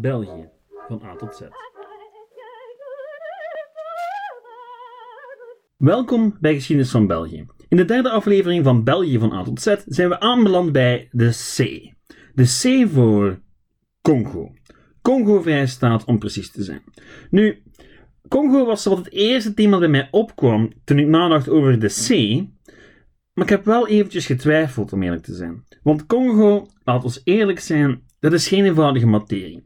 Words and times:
België, 0.00 0.48
van 0.88 1.02
A 1.04 1.16
tot 1.16 1.36
Z. 1.36 1.40
Welkom 5.76 6.36
bij 6.40 6.54
Geschiedenis 6.54 6.90
van 6.90 7.06
België. 7.06 7.46
In 7.68 7.76
de 7.76 7.84
derde 7.84 8.10
aflevering 8.10 8.64
van 8.64 8.84
België 8.84 9.18
van 9.18 9.32
A 9.32 9.42
tot 9.42 9.60
Z 9.60 9.76
zijn 9.86 10.08
we 10.08 10.20
aanbeland 10.20 10.72
bij 10.72 11.08
de 11.10 11.28
C. 11.28 11.56
De 12.34 12.42
C 12.42 12.88
voor 12.88 13.40
Congo. 14.02 14.52
Congo-vrijstaat 15.02 16.04
om 16.04 16.18
precies 16.18 16.50
te 16.50 16.62
zijn. 16.62 16.82
Nu, 17.30 17.62
Congo 18.28 18.64
was 18.64 18.84
wat 18.84 18.98
het 18.98 19.12
eerste 19.12 19.54
thema 19.54 19.70
dat 19.70 19.80
bij 19.80 19.88
mij 19.88 20.08
opkwam 20.10 20.72
toen 20.84 20.98
ik 20.98 21.06
nadacht 21.06 21.48
over 21.48 21.78
de 21.78 21.88
C. 21.88 22.08
Maar 23.32 23.44
ik 23.44 23.50
heb 23.50 23.64
wel 23.64 23.88
eventjes 23.88 24.26
getwijfeld 24.26 24.92
om 24.92 25.02
eerlijk 25.02 25.22
te 25.22 25.34
zijn. 25.34 25.64
Want 25.82 26.06
Congo, 26.06 26.66
laat 26.84 27.04
ons 27.04 27.20
eerlijk 27.24 27.60
zijn, 27.60 28.02
dat 28.20 28.32
is 28.32 28.48
geen 28.48 28.64
eenvoudige 28.64 29.06
materie. 29.06 29.64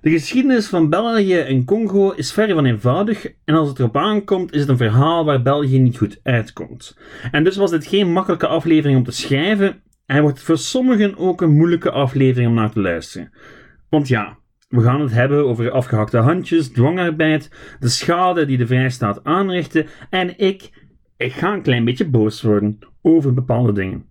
De 0.00 0.10
geschiedenis 0.10 0.66
van 0.66 0.90
België 0.90 1.38
en 1.38 1.64
Congo 1.64 2.10
is 2.10 2.32
ver 2.32 2.54
van 2.54 2.64
eenvoudig 2.64 3.32
en 3.44 3.54
als 3.54 3.68
het 3.68 3.78
erop 3.78 3.96
aankomt 3.96 4.52
is 4.52 4.60
het 4.60 4.68
een 4.68 4.76
verhaal 4.76 5.24
waar 5.24 5.42
België 5.42 5.78
niet 5.78 5.98
goed 5.98 6.20
uitkomt. 6.22 6.98
En 7.30 7.44
dus 7.44 7.56
was 7.56 7.70
dit 7.70 7.86
geen 7.86 8.12
makkelijke 8.12 8.46
aflevering 8.46 8.98
om 8.98 9.04
te 9.04 9.12
schrijven 9.12 9.82
en 10.06 10.22
wordt 10.22 10.42
voor 10.42 10.58
sommigen 10.58 11.16
ook 11.16 11.40
een 11.40 11.56
moeilijke 11.56 11.90
aflevering 11.90 12.48
om 12.48 12.54
naar 12.54 12.70
te 12.70 12.80
luisteren. 12.80 13.32
Want 13.88 14.08
ja, 14.08 14.38
we 14.68 14.82
gaan 14.82 15.00
het 15.00 15.12
hebben 15.12 15.46
over 15.46 15.70
afgehakte 15.70 16.16
handjes, 16.16 16.68
dwangarbeid, 16.68 17.50
de 17.80 17.88
schade 17.88 18.46
die 18.46 18.58
de 18.58 18.66
vrijstaat 18.66 19.24
aanrichtte 19.24 19.86
en 20.10 20.38
ik, 20.38 20.70
ik 21.16 21.32
ga 21.32 21.52
een 21.52 21.62
klein 21.62 21.84
beetje 21.84 22.08
boos 22.08 22.42
worden 22.42 22.78
over 23.02 23.34
bepaalde 23.34 23.72
dingen. 23.72 24.04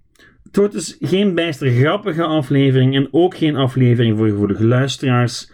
Het 0.43 0.55
wordt 0.55 0.73
dus 0.73 0.97
geen 0.99 1.35
bijster 1.35 1.71
grappige 1.71 2.23
aflevering 2.23 2.95
en 2.95 3.07
ook 3.11 3.37
geen 3.37 3.55
aflevering 3.55 4.17
voor 4.17 4.27
gevoelige 4.27 4.65
luisteraars, 4.65 5.51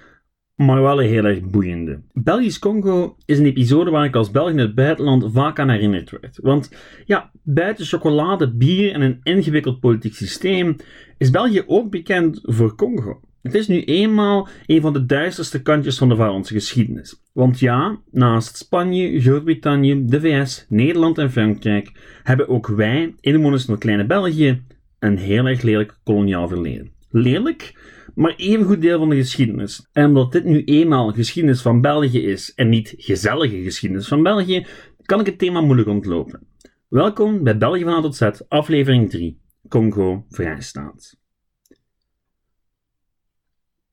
maar 0.66 0.82
wel 0.82 1.02
een 1.02 1.10
heel 1.10 1.24
erg 1.24 1.42
boeiende. 1.42 2.00
Belgisch 2.14 2.60
Congo 2.60 3.16
is 3.26 3.40
een 3.40 3.46
episode 3.46 3.92
waar 3.92 4.06
ik 4.06 4.16
als 4.16 4.32
Belg 4.32 4.50
in 4.50 4.58
het 4.58 4.76
buitenland 4.76 5.26
vaak 5.34 5.60
aan 5.60 5.70
herinnerd 5.70 6.10
werd. 6.10 6.40
Want 6.42 6.72
ja, 7.06 7.32
buiten 7.44 7.86
chocolade, 7.86 8.54
bier 8.54 8.94
en 8.94 9.02
een 9.02 9.20
ingewikkeld 9.24 9.80
politiek 9.80 10.16
systeem 10.16 10.76
is 11.18 11.30
België 11.30 11.64
ook 11.66 11.90
bekend 11.90 12.40
voor 12.44 12.76
Congo. 12.76 13.20
Het 13.42 13.56
is 13.56 13.68
nu 13.68 13.84
eenmaal 13.84 14.48
een 14.66 14.82
van 14.82 14.94
de 14.94 15.06
duisterste 15.06 15.62
kantjes 15.62 15.98
van 15.98 16.10
de 16.10 16.16
Varonse 16.16 16.54
geschiedenis. 16.54 17.22
Want 17.34 17.60
ja, 17.60 18.00
naast 18.12 18.58
Spanje, 18.58 19.22
Groot-Brittannië, 19.22 20.06
de 20.06 20.22
VS, 20.22 20.66
Nederland 20.70 21.18
en 21.18 21.32
Frankrijk 21.32 21.92
hebben 22.24 22.48
ook 22.48 22.68
wij, 22.68 23.16
inwoners 23.20 23.66
van 23.66 23.74
het 23.74 23.84
kleine 23.84 24.06
België, 24.06 24.62
een 25.00 25.18
heel 25.18 25.46
erg 25.46 25.62
lelijk 25.62 25.98
koloniaal 26.04 26.48
verleden. 26.48 26.92
Lelijk, 27.10 27.74
maar 28.16 28.36
even 28.36 28.66
goed 28.66 28.82
deel 28.82 29.00
van 29.00 29.10
de 29.10 29.16
geschiedenis. 29.16 29.88
En 29.92 30.06
omdat 30.06 30.32
dit 30.32 30.44
nu 30.44 30.64
eenmaal 30.64 31.12
geschiedenis 31.12 31.62
van 31.62 31.82
België 31.82 32.24
is 32.24 32.54
en 32.54 32.70
niet 32.70 32.94
gezellige 32.98 33.62
geschiedenis 33.62 34.08
van 34.08 34.24
België, 34.24 34.66
kan 35.06 35.20
ik 35.20 35.26
het 35.26 35.38
thema 35.38 35.62
moeilijk 35.62 35.90
ontlopen. 35.90 36.48
Welkom 36.88 37.44
bij 37.44 37.58
België 37.58 37.84
van 37.84 37.94
A 37.94 38.02
tot 38.02 38.16
Z, 38.16 38.30
aflevering 38.48 39.10
3, 39.10 39.42
Congo 39.68 40.26
Vrijstaat. 40.30 41.18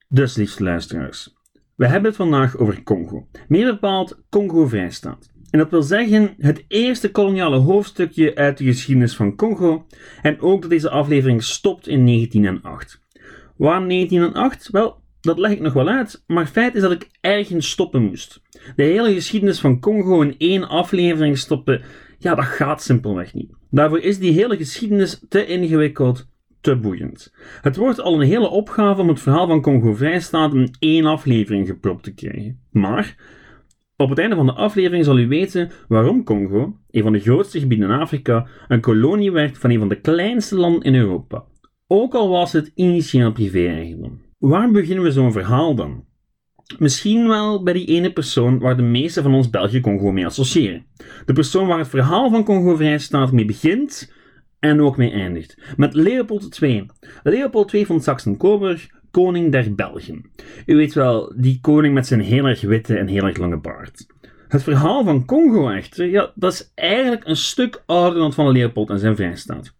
Dus, 0.09 0.37
liefste 0.37 0.63
luisteraars, 0.63 1.37
we 1.75 1.87
hebben 1.87 2.09
het 2.09 2.17
vandaag 2.17 2.57
over 2.57 2.83
Congo. 2.83 3.29
Meer 3.49 3.73
bepaald 3.73 4.23
Congo-Vrijstaat. 4.29 5.31
En 5.51 5.59
dat 5.59 5.71
wil 5.71 5.83
zeggen 5.83 6.35
het 6.39 6.65
eerste 6.69 7.11
koloniale 7.11 7.57
hoofdstukje 7.57 8.35
uit 8.35 8.59
de 8.59 8.65
geschiedenis 8.65 9.17
van 9.17 9.37
Congo 9.37 9.87
en 10.23 10.41
ook 10.41 10.61
dat 10.61 10.71
deze 10.71 10.91
aflevering 10.91 11.43
stopt 11.43 11.89
in 11.89 12.07
1908. 12.07 13.01
Waarom 13.57 13.89
1908? 13.89 14.69
Wel, 14.71 15.01
dat 15.21 15.39
leg 15.39 15.51
ik 15.51 15.61
nog 15.61 15.73
wel 15.73 15.89
uit, 15.89 16.25
maar 16.27 16.47
feit 16.47 16.75
is 16.75 16.83
dat 16.83 16.93
ik 16.93 17.09
ergens 17.21 17.71
stoppen 17.71 18.03
moest. 18.03 18.41
De 18.77 18.83
hele 18.83 19.13
geschiedenis 19.13 19.61
van 19.61 19.81
Congo 19.81 20.21
in 20.21 20.35
één 20.39 20.69
aflevering 20.69 21.39
stoppen, 21.39 21.83
ja, 22.19 22.35
dat 22.35 22.45
gaat 22.45 22.83
simpelweg 22.83 23.35
niet. 23.35 23.53
Daarvoor 23.71 24.01
is 24.01 24.19
die 24.19 24.33
hele 24.33 24.57
geschiedenis 24.57 25.25
te 25.29 25.47
ingewikkeld 25.47 26.29
te 26.61 26.77
boeiend. 26.77 27.33
Het 27.61 27.77
wordt 27.77 28.01
al 28.01 28.15
een 28.15 28.27
hele 28.27 28.49
opgave 28.49 29.01
om 29.01 29.09
het 29.09 29.21
verhaal 29.21 29.47
van 29.47 29.61
Congo 29.61 29.95
Vrijstaat 29.95 30.55
in 30.55 30.75
één 30.79 31.05
aflevering 31.05 31.67
gepropt 31.67 32.03
te 32.03 32.15
krijgen. 32.15 32.61
Maar 32.71 33.17
op 33.97 34.09
het 34.09 34.19
einde 34.19 34.37
van 34.37 34.47
de 34.47 34.53
aflevering 34.53 35.05
zal 35.05 35.19
u 35.19 35.29
weten 35.29 35.71
waarom 35.89 36.25
Congo, 36.25 36.77
een 36.91 37.03
van 37.03 37.13
de 37.13 37.21
grootste 37.21 37.61
gebieden 37.61 37.91
in 37.91 37.99
Afrika, 37.99 38.47
een 38.69 38.81
kolonie 38.81 39.33
werd 39.33 39.59
van 39.59 39.71
een 39.71 39.79
van 39.79 39.89
de 39.89 40.01
kleinste 40.01 40.57
landen 40.57 40.83
in 40.83 40.95
Europa. 40.95 41.45
Ook 41.89 42.15
al 42.15 42.29
was 42.29 42.53
het 42.53 42.73
initieel 42.75 43.33
privé-eigendom. 43.33 44.21
Waar 44.39 44.71
beginnen 44.71 45.05
we 45.05 45.11
zo'n 45.11 45.33
verhaal 45.33 45.75
dan? 45.75 46.05
Misschien 46.79 47.29
wel 47.29 47.63
bij 47.63 47.73
die 47.73 47.87
ene 47.87 48.13
persoon 48.13 48.59
waar 48.59 48.77
de 48.77 48.83
meeste 48.83 49.23
van 49.23 49.35
ons 49.35 49.51
België 49.51 49.81
Congo 49.81 50.13
mee 50.13 50.27
associëren. 50.27 50.87
De 51.25 51.33
persoon 51.33 51.67
waar 51.67 51.79
het 51.79 51.89
verhaal 51.89 52.31
van 52.31 52.45
Congo 52.45 52.77
Vrijstaat 52.77 53.33
mee 53.33 53.45
begint 53.45 54.13
en 54.59 54.81
ook 54.81 54.97
mee 54.97 55.11
eindigt. 55.11 55.75
Met 55.77 55.95
Leopold 55.95 56.63
II. 56.63 56.87
Leopold 57.23 57.73
II 57.73 57.87
van 57.87 58.01
Saxen-Coburg, 58.01 58.87
koning 59.11 59.53
der 59.53 59.75
Belgen. 59.75 60.31
U 60.67 60.77
weet 60.77 60.95
wel, 60.95 61.35
die 61.37 61.59
koning 61.61 61.95
met 61.95 62.07
zijn 62.07 62.21
heel 62.21 62.45
erg 62.45 62.61
witte 62.61 62.97
en 62.97 63.07
heel 63.07 63.25
erg 63.25 63.37
lange 63.37 63.61
baard. 63.61 64.07
Het 64.49 64.63
verhaal 64.63 65.05
van 65.05 65.25
Congo 65.25 65.69
echter, 65.69 66.07
ja, 66.07 66.33
dat 66.35 66.53
is 66.53 66.73
eigenlijk 66.75 67.27
een 67.27 67.37
stuk 67.37 67.83
ouder 67.87 68.19
dan 68.19 68.33
van 68.33 68.53
Leopold 68.53 68.91
en 68.91 68.99
zijn 68.99 69.17
vrijstaat. 69.17 69.76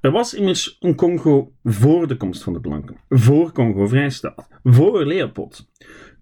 Er 0.00 0.10
was 0.10 0.34
immers 0.34 0.76
een 0.80 0.94
Congo 0.94 1.52
voor 1.64 2.08
de 2.08 2.16
komst 2.16 2.42
van 2.42 2.52
de 2.52 2.60
blanken. 2.60 2.96
Voor 3.08 3.52
Congo 3.52 3.86
vrijstaat. 3.86 4.48
Voor 4.64 5.04
Leopold. 5.04 5.68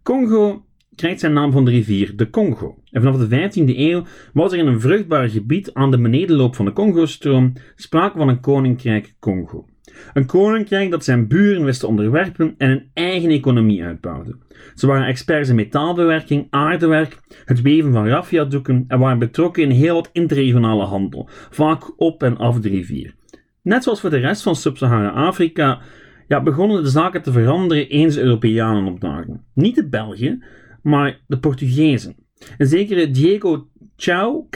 Congo 0.03 0.65
krijgt 0.95 1.21
zijn 1.21 1.33
naam 1.33 1.53
van 1.53 1.65
de 1.65 1.71
rivier 1.71 2.17
de 2.17 2.31
Congo. 2.31 2.79
En 2.91 3.03
vanaf 3.03 3.29
de 3.29 3.51
15e 3.51 3.77
eeuw 3.77 4.05
was 4.33 4.53
er 4.53 4.59
in 4.59 4.67
een 4.67 4.81
vruchtbaar 4.81 5.29
gebied 5.29 5.75
aan 5.75 5.91
de 5.91 6.01
benedenloop 6.01 6.57
van 6.57 6.65
de 6.65 6.73
Congo-stroom 6.73 7.53
sprake 7.77 8.19
van 8.19 8.29
een 8.29 8.41
koninkrijk 8.41 9.15
Congo. 9.19 9.67
Een 10.13 10.27
koninkrijk 10.27 10.91
dat 10.91 11.05
zijn 11.05 11.29
buren 11.29 11.65
wist 11.65 11.81
te 11.81 11.87
onderwerpen 11.87 12.55
en 12.59 12.71
een 12.71 12.91
eigen 12.95 13.31
economie 13.31 13.85
uitbouwde. 13.85 14.37
Ze 14.75 14.87
waren 14.87 15.07
experts 15.07 15.49
in 15.49 15.55
metaalbewerking, 15.55 16.47
aardewerk, 16.51 17.21
het 17.45 17.63
weven 17.63 17.93
van 17.93 18.09
raffiadoeken 18.09 18.85
en 18.89 18.99
waren 18.99 19.19
betrokken 19.19 19.63
in 19.63 19.71
heel 19.71 19.95
wat 19.95 20.11
interregionale 20.13 20.85
handel, 20.85 21.29
vaak 21.51 22.01
op 22.01 22.23
en 22.23 22.37
af 22.37 22.61
de 22.61 22.69
rivier. 22.69 23.15
Net 23.63 23.83
zoals 23.83 24.01
voor 24.01 24.11
de 24.11 24.17
rest 24.17 24.43
van 24.43 24.57
Sub-Sahara-Afrika 24.57 25.81
ja, 26.29 26.43
begonnen 26.43 26.83
de 26.83 26.89
zaken 26.89 27.23
te 27.23 27.33
veranderen 27.33 27.89
eens 27.89 28.17
Europeanen 28.17 28.93
opdaagden. 28.93 29.45
Niet 29.55 29.75
de 29.75 29.89
Belgen, 29.89 30.45
maar 30.83 31.21
de 31.27 31.39
Portugezen. 31.39 32.17
Een 32.59 32.67
zekere 32.67 33.11
Diego 33.11 33.69
Chao, 33.97 34.49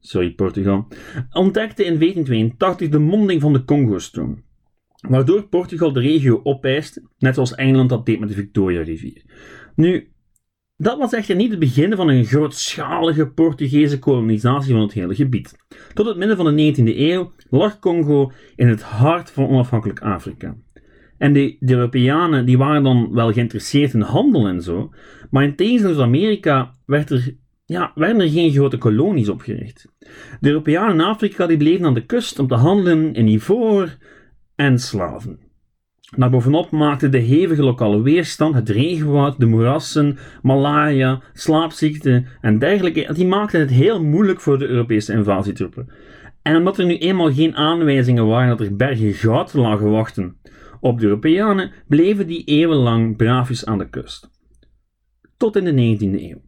sorry 0.00 0.30
Portugal, 0.30 0.86
ontdekte 1.32 1.84
in 1.84 1.98
1482 1.98 2.88
de 2.88 2.98
monding 2.98 3.40
van 3.40 3.52
de 3.52 3.64
Congo-stroom, 3.64 4.44
waardoor 5.08 5.48
Portugal 5.48 5.92
de 5.92 6.00
regio 6.00 6.40
opeiste, 6.42 7.02
net 7.18 7.34
zoals 7.34 7.54
Engeland 7.54 7.88
dat 7.88 8.06
deed 8.06 8.20
met 8.20 8.28
de 8.28 8.34
Victoria-rivier. 8.34 9.22
Nu, 9.74 10.10
dat 10.76 10.98
was 10.98 11.12
echter 11.12 11.36
niet 11.36 11.50
het 11.50 11.58
begin 11.58 11.96
van 11.96 12.08
een 12.08 12.24
grootschalige 12.24 13.28
Portugese 13.28 13.98
kolonisatie 13.98 14.72
van 14.72 14.82
het 14.82 14.92
hele 14.92 15.14
gebied. 15.14 15.56
Tot 15.94 16.06
het 16.06 16.16
midden 16.16 16.36
van 16.36 16.56
de 16.56 16.74
19e 16.74 16.96
eeuw 16.96 17.32
lag 17.50 17.78
Congo 17.78 18.32
in 18.56 18.68
het 18.68 18.82
hart 18.82 19.30
van 19.30 19.48
onafhankelijk 19.48 20.00
Afrika. 20.00 20.56
En 21.18 21.32
de, 21.32 21.56
Europeanen 21.60 22.46
die 22.46 22.58
waren 22.58 22.82
dan 22.82 23.12
wel 23.12 23.32
geïnteresseerd 23.32 23.94
in 23.94 24.00
handel 24.00 24.46
en 24.46 24.62
zo, 24.62 24.90
maar 25.30 25.44
in 25.44 25.56
tegenstelling 25.56 25.96
tot 25.98 26.06
Amerika 26.06 26.74
werd 26.86 27.10
er, 27.10 27.36
ja, 27.64 27.92
werden 27.94 28.20
er 28.20 28.28
geen 28.28 28.52
grote 28.52 28.78
kolonies 28.78 29.28
opgericht. 29.28 29.92
De 30.40 30.48
Europeanen 30.48 30.94
in 30.94 31.00
Afrika 31.00 31.46
die 31.46 31.56
bleven 31.56 31.86
aan 31.86 31.94
de 31.94 32.06
kust 32.06 32.38
om 32.38 32.46
te 32.46 32.54
handelen 32.54 33.14
in 33.14 33.28
ivoor 33.28 33.96
en 34.54 34.78
slaven. 34.78 35.45
Daarbovenop 36.16 36.70
maakte 36.70 37.08
de 37.08 37.18
hevige 37.18 37.62
lokale 37.62 38.02
weerstand, 38.02 38.54
het 38.54 38.68
regenwoud, 38.68 39.40
de 39.40 39.46
moerassen, 39.46 40.18
malaria, 40.42 41.20
slaapziekten 41.32 42.26
en 42.40 42.58
dergelijke, 42.58 43.12
die 43.14 43.26
maakten 43.26 43.60
het 43.60 43.70
heel 43.70 44.02
moeilijk 44.02 44.40
voor 44.40 44.58
de 44.58 44.66
Europese 44.66 45.12
invasietroepen. 45.12 45.88
En 46.42 46.56
omdat 46.56 46.78
er 46.78 46.86
nu 46.86 46.98
eenmaal 46.98 47.32
geen 47.32 47.56
aanwijzingen 47.56 48.26
waren 48.26 48.48
dat 48.56 48.66
er 48.66 48.76
bergen 48.76 49.12
goud 49.12 49.54
lagen 49.54 49.90
wachten 49.90 50.36
op 50.80 50.98
de 50.98 51.04
Europeanen, 51.06 51.70
bleven 51.88 52.26
die 52.26 52.44
eeuwenlang 52.44 53.16
braafjes 53.16 53.66
aan 53.66 53.78
de 53.78 53.88
kust. 53.88 54.30
Tot 55.36 55.56
in 55.56 55.64
de 55.64 55.96
19e 55.96 56.22
eeuw. 56.22 56.40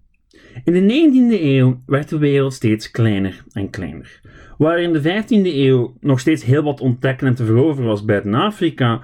In 0.65 0.73
de 0.73 0.81
19e 0.81 1.43
eeuw 1.43 1.83
werd 1.87 2.09
de 2.09 2.19
wereld 2.19 2.53
steeds 2.53 2.91
kleiner 2.91 3.45
en 3.53 3.71
kleiner. 3.71 4.21
Waar 4.59 4.81
in 4.81 4.93
de 4.93 5.01
15e 5.01 5.55
eeuw 5.55 5.97
nog 6.01 6.21
steeds 6.21 6.45
heel 6.45 6.63
wat 6.63 6.81
ontdekken 6.81 7.27
en 7.27 7.35
te 7.35 7.45
veroveren 7.45 7.89
was 7.89 8.05
buiten 8.05 8.35
Afrika, 8.35 9.03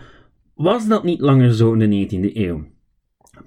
was 0.54 0.88
dat 0.88 1.04
niet 1.04 1.20
langer 1.20 1.54
zo 1.54 1.72
in 1.72 1.90
de 1.90 2.08
19e 2.08 2.36
eeuw. 2.36 2.64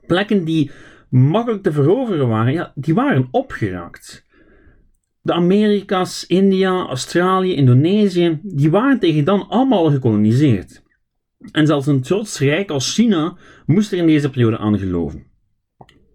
Plekken 0.08 0.46
die 0.46 0.72
makkelijk 1.10 1.64
te 1.64 1.72
veroveren 1.72 2.28
waren, 2.28 2.54
ja, 2.54 2.72
die 2.76 2.94
waren 2.94 3.28
opgeraakt. 3.32 4.26
De 5.22 5.34
Amerika's, 5.34 6.26
India, 6.26 6.86
Australië, 6.86 7.56
Indonesië, 7.56 8.40
die 8.44 8.72
waren 8.72 9.00
tegen 9.00 9.24
dan 9.24 9.48
allemaal 9.48 9.92
gekoloniseerd. 9.92 10.84
En 11.52 11.68
zelfs 11.68 11.88
een 11.88 12.02
trots 12.02 12.40
rijk 12.40 12.70
als 12.70 12.94
China 12.94 13.38
moest 13.66 13.92
er 13.92 13.98
in 13.98 14.08
deze 14.08 14.30
periode 14.30 14.58
aan 14.58 14.80
geloven. 14.80 15.26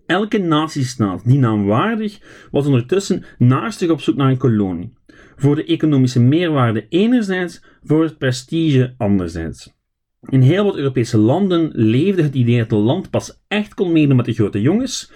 Elke 0.07 0.39
natiestaat 0.39 1.25
die 1.25 1.39
naamwaardig 1.39 2.19
was 2.51 2.67
ondertussen 2.67 3.25
naastig 3.39 3.91
op 3.91 4.01
zoek 4.01 4.17
naar 4.17 4.31
een 4.31 4.37
kolonie. 4.37 4.93
Voor 5.37 5.55
de 5.55 5.65
economische 5.65 6.21
meerwaarde 6.21 6.87
enerzijds, 6.89 7.65
voor 7.83 8.03
het 8.03 8.19
prestige 8.19 8.95
anderzijds. 8.99 9.81
In 10.29 10.41
heel 10.41 10.65
wat 10.65 10.77
Europese 10.77 11.19
landen 11.19 11.71
leefde 11.73 12.23
het 12.23 12.35
idee 12.35 12.59
dat 12.59 12.71
het 12.71 12.81
land 12.81 13.11
pas 13.11 13.43
echt 13.49 13.75
kon 13.75 13.93
meedoen 13.93 14.17
met 14.17 14.25
de 14.25 14.33
grote 14.33 14.61
jongens 14.61 15.13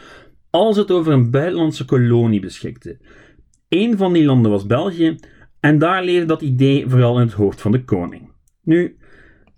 als 0.50 0.76
het 0.76 0.90
over 0.90 1.12
een 1.12 1.30
buitenlandse 1.30 1.84
kolonie 1.84 2.40
beschikte. 2.40 2.98
Een 3.68 3.96
van 3.96 4.12
die 4.12 4.24
landen 4.24 4.50
was 4.50 4.66
België 4.66 5.16
en 5.60 5.78
daar 5.78 6.04
leefde 6.04 6.26
dat 6.26 6.42
idee 6.42 6.88
vooral 6.88 7.20
in 7.20 7.26
het 7.26 7.32
hoofd 7.32 7.60
van 7.60 7.72
de 7.72 7.84
koning. 7.84 8.30
Nu, 8.62 8.96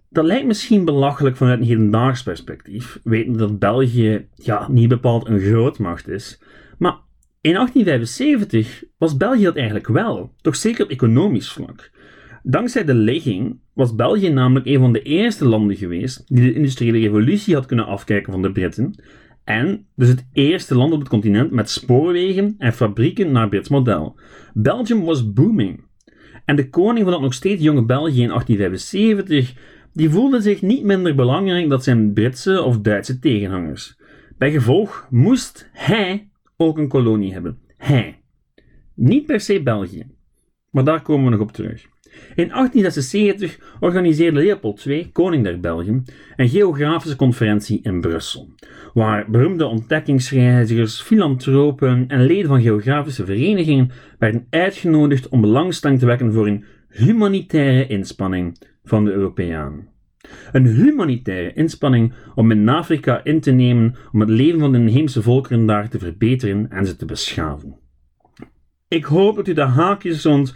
dat 0.08 0.24
lijkt 0.24 0.46
misschien 0.46 0.84
belachelijk 0.84 1.36
vanuit 1.36 1.60
een 1.60 1.66
hedendaags 1.66 2.22
perspectief, 2.22 3.00
weten 3.04 3.36
dat 3.36 3.58
België 3.58 4.26
ja, 4.34 4.70
niet 4.70 4.88
bepaald 4.88 5.28
een 5.28 5.40
grootmacht 5.40 6.08
is. 6.08 6.40
Maar 6.78 6.96
in 7.40 7.52
1875 7.52 8.84
was 8.98 9.16
België 9.16 9.42
dat 9.42 9.56
eigenlijk 9.56 9.86
wel, 9.86 10.32
toch 10.40 10.56
zeker 10.56 10.84
op 10.84 10.90
economisch 10.90 11.52
vlak. 11.52 11.90
Dankzij 12.50 12.84
de 12.84 12.94
ligging 12.94 13.60
was 13.72 13.94
België 13.94 14.28
namelijk 14.28 14.66
een 14.66 14.78
van 14.78 14.92
de 14.92 15.02
eerste 15.02 15.44
landen 15.48 15.76
geweest 15.76 16.24
die 16.26 16.44
de 16.44 16.54
industriële 16.54 16.98
revolutie 16.98 17.54
had 17.54 17.66
kunnen 17.66 17.86
afkijken 17.86 18.32
van 18.32 18.42
de 18.42 18.52
Britten. 18.52 19.02
En 19.44 19.86
dus 19.96 20.08
het 20.08 20.26
eerste 20.32 20.74
land 20.74 20.92
op 20.92 20.98
het 20.98 21.08
continent 21.08 21.50
met 21.50 21.70
spoorwegen 21.70 22.54
en 22.58 22.72
fabrieken 22.72 23.32
naar 23.32 23.48
Brits 23.48 23.68
model. 23.68 24.18
Belgium 24.54 25.04
was 25.04 25.32
booming. 25.32 25.84
En 26.44 26.56
de 26.56 26.70
koning 26.70 27.02
van 27.02 27.12
dat 27.12 27.20
nog 27.20 27.34
steeds 27.34 27.62
jonge 27.62 27.84
België 27.84 28.22
in 28.22 28.28
1875, 28.28 29.54
die 29.92 30.10
voelde 30.10 30.40
zich 30.40 30.62
niet 30.62 30.84
minder 30.84 31.14
belangrijk 31.14 31.68
dan 31.68 31.82
zijn 31.82 32.12
Britse 32.12 32.62
of 32.62 32.80
Duitse 32.80 33.18
tegenhangers. 33.18 33.98
Bij 34.38 34.50
gevolg 34.50 35.06
moest 35.10 35.68
hij 35.72 36.28
ook 36.56 36.78
een 36.78 36.88
kolonie 36.88 37.32
hebben. 37.32 37.58
Hij. 37.76 38.20
Niet 38.94 39.26
per 39.26 39.40
se 39.40 39.62
België. 39.62 40.06
Maar 40.70 40.84
daar 40.84 41.02
komen 41.02 41.24
we 41.24 41.30
nog 41.30 41.40
op 41.40 41.52
terug. 41.52 41.86
In 42.34 42.48
1876 42.48 43.58
organiseerde 43.80 44.38
Leopold 44.38 44.84
II, 44.84 45.10
koning 45.12 45.44
der 45.44 45.60
Belgen, 45.60 46.04
een 46.36 46.48
geografische 46.48 47.16
conferentie 47.16 47.80
in 47.82 48.00
Brussel, 48.00 48.48
waar 48.94 49.30
beroemde 49.30 49.66
ontdekkingsreizigers, 49.66 51.00
filantropen 51.00 52.04
en 52.08 52.26
leden 52.26 52.48
van 52.48 52.62
geografische 52.62 53.24
verenigingen 53.24 53.90
werden 54.18 54.46
uitgenodigd 54.50 55.28
om 55.28 55.40
belangstelling 55.40 55.98
te 55.98 56.06
wekken 56.06 56.32
voor 56.32 56.46
een 56.46 56.64
humanitaire 56.88 57.86
inspanning 57.86 58.58
van 58.84 59.04
de 59.04 59.12
Europeanen. 59.12 59.88
Een 60.52 60.66
humanitaire 60.66 61.52
inspanning 61.52 62.12
om 62.34 62.50
in 62.50 62.68
Afrika 62.68 63.24
in 63.24 63.40
te 63.40 63.50
nemen 63.50 63.94
om 64.12 64.20
het 64.20 64.28
leven 64.28 64.60
van 64.60 64.72
de 64.72 64.78
inheemse 64.78 65.22
volkeren 65.22 65.66
daar 65.66 65.88
te 65.88 65.98
verbeteren 65.98 66.70
en 66.70 66.86
ze 66.86 66.96
te 66.96 67.04
beschaven. 67.04 67.76
Ik 68.88 69.04
hoop 69.04 69.36
dat 69.36 69.48
u 69.48 69.52
de 69.52 69.62
haakjes 69.62 70.22
rond 70.22 70.54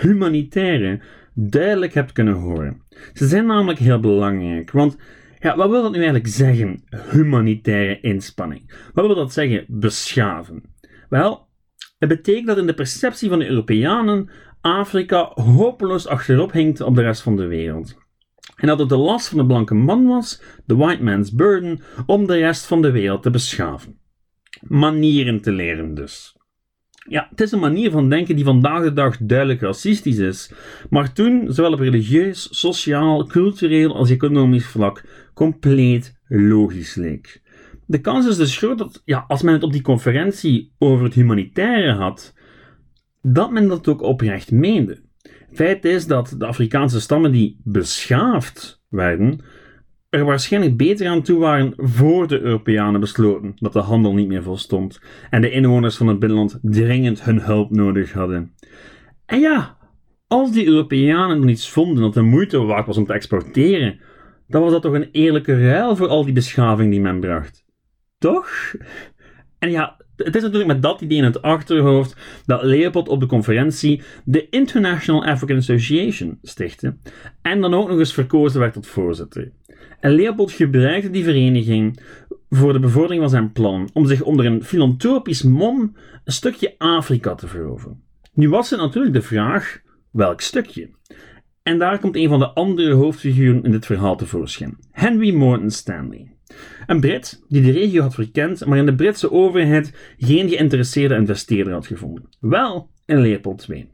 humanitaire 0.00 1.00
duidelijk 1.34 1.94
hebt 1.94 2.12
kunnen 2.12 2.34
horen. 2.34 2.82
Ze 3.12 3.26
zijn 3.26 3.46
namelijk 3.46 3.78
heel 3.78 4.00
belangrijk, 4.00 4.70
want 4.70 4.96
ja, 5.38 5.56
wat 5.56 5.70
wil 5.70 5.82
dat 5.82 5.90
nu 5.90 5.96
eigenlijk 5.96 6.26
zeggen, 6.26 6.84
humanitaire 7.10 8.00
inspanning? 8.00 8.88
Wat 8.92 9.06
wil 9.06 9.14
dat 9.14 9.32
zeggen, 9.32 9.64
beschaven? 9.68 10.62
Wel, 11.08 11.48
het 11.98 12.08
betekent 12.08 12.46
dat 12.46 12.58
in 12.58 12.66
de 12.66 12.74
perceptie 12.74 13.28
van 13.28 13.38
de 13.38 13.48
Europeanen 13.48 14.30
Afrika 14.60 15.30
hopeloos 15.34 16.06
achterop 16.06 16.52
hinkt 16.52 16.80
op 16.80 16.94
de 16.94 17.02
rest 17.02 17.22
van 17.22 17.36
de 17.36 17.46
wereld. 17.46 17.96
En 18.56 18.66
dat 18.66 18.78
het 18.78 18.88
de 18.88 18.96
last 18.96 19.28
van 19.28 19.38
de 19.38 19.46
blanke 19.46 19.74
man 19.74 20.06
was, 20.06 20.42
de 20.66 20.76
white 20.76 21.02
man's 21.02 21.32
burden, 21.32 21.80
om 22.06 22.26
de 22.26 22.36
rest 22.36 22.66
van 22.66 22.82
de 22.82 22.90
wereld 22.90 23.22
te 23.22 23.30
beschaven. 23.30 23.98
Manieren 24.60 25.40
te 25.40 25.52
leren 25.52 25.94
dus. 25.94 26.33
Ja, 27.08 27.26
het 27.30 27.40
is 27.40 27.52
een 27.52 27.58
manier 27.58 27.90
van 27.90 28.08
denken 28.08 28.36
die 28.36 28.44
vandaag 28.44 28.82
de 28.82 28.92
dag 28.92 29.16
duidelijk 29.20 29.60
racistisch 29.60 30.18
is, 30.18 30.52
maar 30.90 31.12
toen, 31.12 31.52
zowel 31.52 31.72
op 31.72 31.78
religieus, 31.78 32.48
sociaal, 32.50 33.26
cultureel 33.26 33.94
als 33.94 34.10
economisch 34.10 34.66
vlak, 34.66 35.04
compleet 35.34 36.20
logisch 36.28 36.94
leek. 36.94 37.42
De 37.86 38.00
kans 38.00 38.26
is 38.26 38.36
dus 38.36 38.56
groot 38.56 38.78
dat, 38.78 39.02
ja, 39.04 39.24
als 39.28 39.42
men 39.42 39.52
het 39.52 39.62
op 39.62 39.72
die 39.72 39.82
conferentie 39.82 40.72
over 40.78 41.04
het 41.04 41.14
humanitaire 41.14 41.92
had, 41.92 42.34
dat 43.22 43.50
men 43.50 43.68
dat 43.68 43.88
ook 43.88 44.02
oprecht 44.02 44.50
meende. 44.50 45.02
Feit 45.52 45.84
is 45.84 46.06
dat 46.06 46.34
de 46.38 46.46
Afrikaanse 46.46 47.00
stammen 47.00 47.32
die 47.32 47.60
beschaafd 47.64 48.82
werden, 48.88 49.40
er 50.14 50.24
waarschijnlijk 50.24 50.76
beter 50.76 51.08
aan 51.08 51.22
toe 51.22 51.38
waren 51.38 51.72
voor 51.76 52.28
de 52.28 52.40
Europeanen 52.40 53.00
besloten 53.00 53.52
dat 53.56 53.72
de 53.72 53.78
handel 53.78 54.14
niet 54.14 54.28
meer 54.28 54.42
volstond 54.42 55.00
en 55.30 55.40
de 55.40 55.50
inwoners 55.50 55.96
van 55.96 56.06
het 56.06 56.18
binnenland 56.18 56.58
dringend 56.62 57.24
hun 57.24 57.40
hulp 57.40 57.70
nodig 57.70 58.12
hadden. 58.12 58.54
En 59.26 59.40
ja, 59.40 59.76
als 60.26 60.52
die 60.52 60.66
Europeanen 60.66 61.40
dan 61.40 61.48
iets 61.48 61.70
vonden 61.70 62.02
dat 62.02 62.14
de 62.14 62.22
moeite 62.22 62.58
waard 62.58 62.86
was 62.86 62.96
om 62.96 63.04
te 63.04 63.12
exporteren, 63.12 64.00
dan 64.46 64.62
was 64.62 64.72
dat 64.72 64.82
toch 64.82 64.92
een 64.92 65.08
eerlijke 65.12 65.68
ruil 65.68 65.96
voor 65.96 66.08
al 66.08 66.24
die 66.24 66.32
beschaving 66.32 66.90
die 66.90 67.00
men 67.00 67.20
bracht. 67.20 67.64
Toch? 68.18 68.74
En 69.58 69.70
ja, 69.70 70.03
het 70.16 70.36
is 70.36 70.42
natuurlijk 70.42 70.72
met 70.72 70.82
dat 70.82 71.00
idee 71.00 71.18
in 71.18 71.24
het 71.24 71.42
achterhoofd 71.42 72.16
dat 72.46 72.62
Leopold 72.62 73.08
op 73.08 73.20
de 73.20 73.26
conferentie 73.26 74.02
de 74.24 74.48
International 74.48 75.24
African 75.24 75.56
Association 75.56 76.38
stichtte 76.42 76.96
en 77.42 77.60
dan 77.60 77.74
ook 77.74 77.88
nog 77.88 77.98
eens 77.98 78.14
verkozen 78.14 78.60
werd 78.60 78.72
tot 78.72 78.86
voorzitter. 78.86 79.52
En 80.00 80.10
Leopold 80.10 80.52
gebruikte 80.52 81.10
die 81.10 81.24
vereniging 81.24 82.00
voor 82.48 82.72
de 82.72 82.78
bevordering 82.80 83.20
van 83.20 83.30
zijn 83.30 83.52
plan 83.52 83.90
om 83.92 84.06
zich 84.06 84.22
onder 84.22 84.46
een 84.46 84.64
filantropisch 84.64 85.42
mom 85.42 85.96
een 86.24 86.32
stukje 86.32 86.74
Afrika 86.78 87.34
te 87.34 87.46
veroveren. 87.46 88.02
Nu 88.32 88.48
was 88.48 88.72
er 88.72 88.78
natuurlijk 88.78 89.14
de 89.14 89.22
vraag: 89.22 89.80
welk 90.10 90.40
stukje? 90.40 90.90
En 91.62 91.78
daar 91.78 91.98
komt 91.98 92.16
een 92.16 92.28
van 92.28 92.38
de 92.38 92.48
andere 92.48 92.92
hoofdfiguren 92.92 93.62
in 93.62 93.70
dit 93.70 93.86
verhaal 93.86 94.16
tevoorschijn: 94.16 94.76
Henry 94.90 95.34
Morton 95.34 95.70
Stanley. 95.70 96.33
Een 96.86 97.00
Brit 97.00 97.42
die 97.48 97.62
de 97.62 97.70
regio 97.70 98.02
had 98.02 98.14
verkend, 98.14 98.66
maar 98.66 98.78
in 98.78 98.86
de 98.86 98.94
Britse 98.94 99.30
overheid 99.30 100.14
geen 100.18 100.48
geïnteresseerde 100.48 101.14
investeerder 101.14 101.72
had 101.72 101.86
gevonden. 101.86 102.28
Wel 102.40 102.90
in 103.06 103.20
Leopold 103.20 103.66
II. 103.70 103.88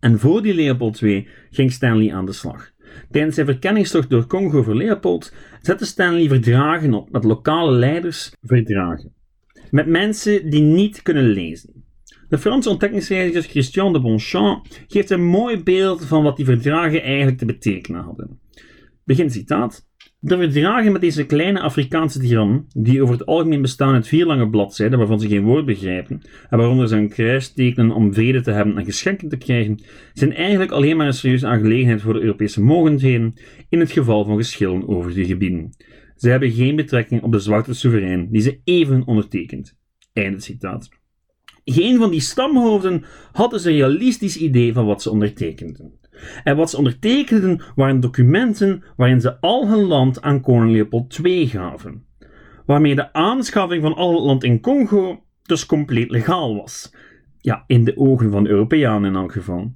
En 0.00 0.18
voor 0.18 0.42
die 0.42 0.54
Leopold 0.54 1.00
II 1.00 1.28
ging 1.50 1.72
Stanley 1.72 2.12
aan 2.12 2.26
de 2.26 2.32
slag. 2.32 2.70
Tijdens 3.10 3.34
zijn 3.34 3.46
verkenningstocht 3.46 4.10
door 4.10 4.26
Congo 4.26 4.62
voor 4.62 4.74
Leopold 4.74 5.34
zette 5.62 5.84
Stanley 5.84 6.28
verdragen 6.28 6.94
op 6.94 7.10
met 7.10 7.24
lokale 7.24 7.72
leiders 7.72 8.32
verdragen. 8.42 9.12
Met 9.70 9.86
mensen 9.86 10.50
die 10.50 10.62
niet 10.62 11.02
kunnen 11.02 11.28
lezen. 11.28 11.84
De 12.28 12.38
Franse 12.38 12.70
ontdekkingsreiziger 12.70 13.50
Christian 13.50 13.92
de 13.92 14.00
Bonchamp 14.00 14.66
geeft 14.86 15.10
een 15.10 15.24
mooi 15.24 15.62
beeld 15.62 16.04
van 16.04 16.22
wat 16.22 16.36
die 16.36 16.44
verdragen 16.44 17.02
eigenlijk 17.02 17.38
te 17.38 17.44
betekenen 17.44 18.02
hadden. 18.02 18.40
Begin 19.04 19.30
citaat. 19.30 19.88
De 20.22 20.36
verdragen 20.36 20.92
met 20.92 21.00
deze 21.00 21.26
kleine 21.26 21.60
Afrikaanse 21.60 22.18
tiran, 22.18 22.66
die 22.72 23.02
over 23.02 23.14
het 23.14 23.26
algemeen 23.26 23.62
bestaan 23.62 23.94
uit 23.94 24.08
vier 24.08 24.26
lange 24.26 24.48
bladzijden 24.48 24.98
waarvan 24.98 25.20
ze 25.20 25.28
geen 25.28 25.42
woord 25.42 25.64
begrijpen, 25.64 26.20
en 26.50 26.58
waaronder 26.58 26.88
ze 26.88 26.96
een 26.96 27.08
kruis 27.08 27.52
tekenen 27.52 27.90
om 27.90 28.14
vrede 28.14 28.40
te 28.40 28.50
hebben 28.50 28.78
en 28.78 28.84
geschenken 28.84 29.28
te 29.28 29.36
krijgen, 29.36 29.82
zijn 30.12 30.34
eigenlijk 30.34 30.70
alleen 30.70 30.96
maar 30.96 31.06
een 31.06 31.12
serieuze 31.12 31.46
aangelegenheid 31.46 32.00
voor 32.00 32.12
de 32.12 32.20
Europese 32.20 32.62
mogendheden 32.62 33.34
in 33.68 33.80
het 33.80 33.90
geval 33.90 34.24
van 34.24 34.36
geschillen 34.36 34.88
over 34.88 35.14
die 35.14 35.24
gebieden. 35.24 35.70
Ze 36.16 36.28
hebben 36.28 36.50
geen 36.50 36.76
betrekking 36.76 37.22
op 37.22 37.32
de 37.32 37.38
zwarte 37.38 37.74
soeverein 37.74 38.28
die 38.30 38.42
ze 38.42 38.60
even 38.64 39.06
ondertekent. 39.06 39.78
Einde 40.12 40.40
citaat. 40.40 40.88
Geen 41.64 41.98
van 41.98 42.10
die 42.10 42.20
stamhoofden 42.20 43.04
had 43.32 43.50
dus 43.50 43.64
een 43.64 43.72
realistisch 43.72 44.36
idee 44.36 44.72
van 44.72 44.86
wat 44.86 45.02
ze 45.02 45.10
ondertekenden. 45.10 45.99
En 46.44 46.56
wat 46.56 46.70
ze 46.70 46.76
ondertekenden 46.76 47.62
waren 47.74 48.00
documenten 48.00 48.82
waarin 48.96 49.20
ze 49.20 49.40
al 49.40 49.68
hun 49.68 49.84
land 49.84 50.22
aan 50.22 50.40
koning 50.40 50.72
Leopold 50.72 51.18
II 51.24 51.46
gaven, 51.46 52.04
waarmee 52.66 52.94
de 52.94 53.12
aanschaffing 53.12 53.82
van 53.82 53.94
al 53.94 54.14
het 54.14 54.22
land 54.22 54.44
in 54.44 54.60
Congo 54.60 55.24
dus 55.42 55.66
compleet 55.66 56.10
legaal 56.10 56.56
was. 56.56 56.94
Ja, 57.38 57.64
in 57.66 57.84
de 57.84 57.96
ogen 57.96 58.30
van 58.30 58.42
de 58.42 58.50
Europeanen 58.50 59.10
in 59.10 59.16
elk 59.16 59.32
geval. 59.32 59.72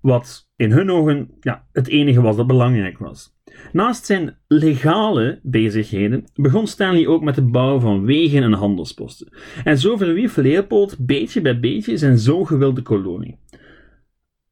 Wat 0.00 0.48
in 0.56 0.72
hun 0.72 0.90
ogen 0.90 1.30
ja, 1.40 1.66
het 1.72 1.88
enige 1.88 2.20
was 2.20 2.36
dat 2.36 2.46
belangrijk 2.46 2.98
was. 2.98 3.36
Naast 3.72 4.06
zijn 4.06 4.36
legale 4.48 5.40
bezigheden 5.42 6.24
begon 6.34 6.66
Stanley 6.66 7.06
ook 7.06 7.22
met 7.22 7.34
de 7.34 7.42
bouw 7.42 7.78
van 7.78 8.04
wegen 8.04 8.42
en 8.42 8.52
handelsposten. 8.52 9.28
En 9.64 9.78
zo 9.78 9.96
verwierf 9.96 10.36
Leopold 10.36 11.06
beetje 11.06 11.40
bij 11.40 11.60
beetje 11.60 11.96
zijn 11.96 12.18
zo 12.18 12.44
gewilde 12.44 12.82
kolonie. 12.82 13.38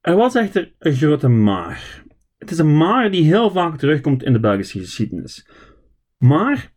Er 0.01 0.15
was 0.15 0.35
echter 0.35 0.73
een 0.79 0.93
grote 0.93 1.27
maar. 1.27 2.03
Het 2.37 2.51
is 2.51 2.57
een 2.57 2.77
maar 2.77 3.11
die 3.11 3.23
heel 3.23 3.51
vaak 3.51 3.77
terugkomt 3.77 4.23
in 4.23 4.33
de 4.33 4.39
Belgische 4.39 4.79
geschiedenis. 4.79 5.47
Maar 6.17 6.73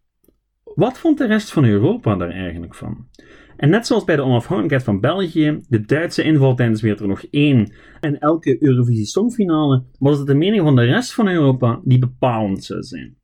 wat 0.74 0.98
vond 0.98 1.18
de 1.18 1.26
rest 1.26 1.52
van 1.52 1.64
Europa 1.64 2.16
daar 2.16 2.30
eigenlijk 2.30 2.74
van? 2.74 3.08
En 3.56 3.70
net 3.70 3.86
zoals 3.86 4.04
bij 4.04 4.16
de 4.16 4.22
onafhankelijkheid 4.22 4.82
van 4.82 5.00
België, 5.00 5.60
de 5.68 5.80
Duitse 5.80 6.22
inval 6.22 6.54
tijdens 6.54 6.80
Wereldoorlog 6.80 7.24
1 7.30 7.72
en 8.00 8.18
elke 8.18 8.62
Eurovisie 8.62 9.06
Songfinale, 9.06 9.84
was 9.98 10.18
het 10.18 10.26
de 10.26 10.34
mening 10.34 10.62
van 10.62 10.76
de 10.76 10.84
rest 10.84 11.14
van 11.14 11.28
Europa 11.28 11.80
die 11.84 11.98
bepalend 11.98 12.64
zou 12.64 12.82
zijn. 12.82 13.16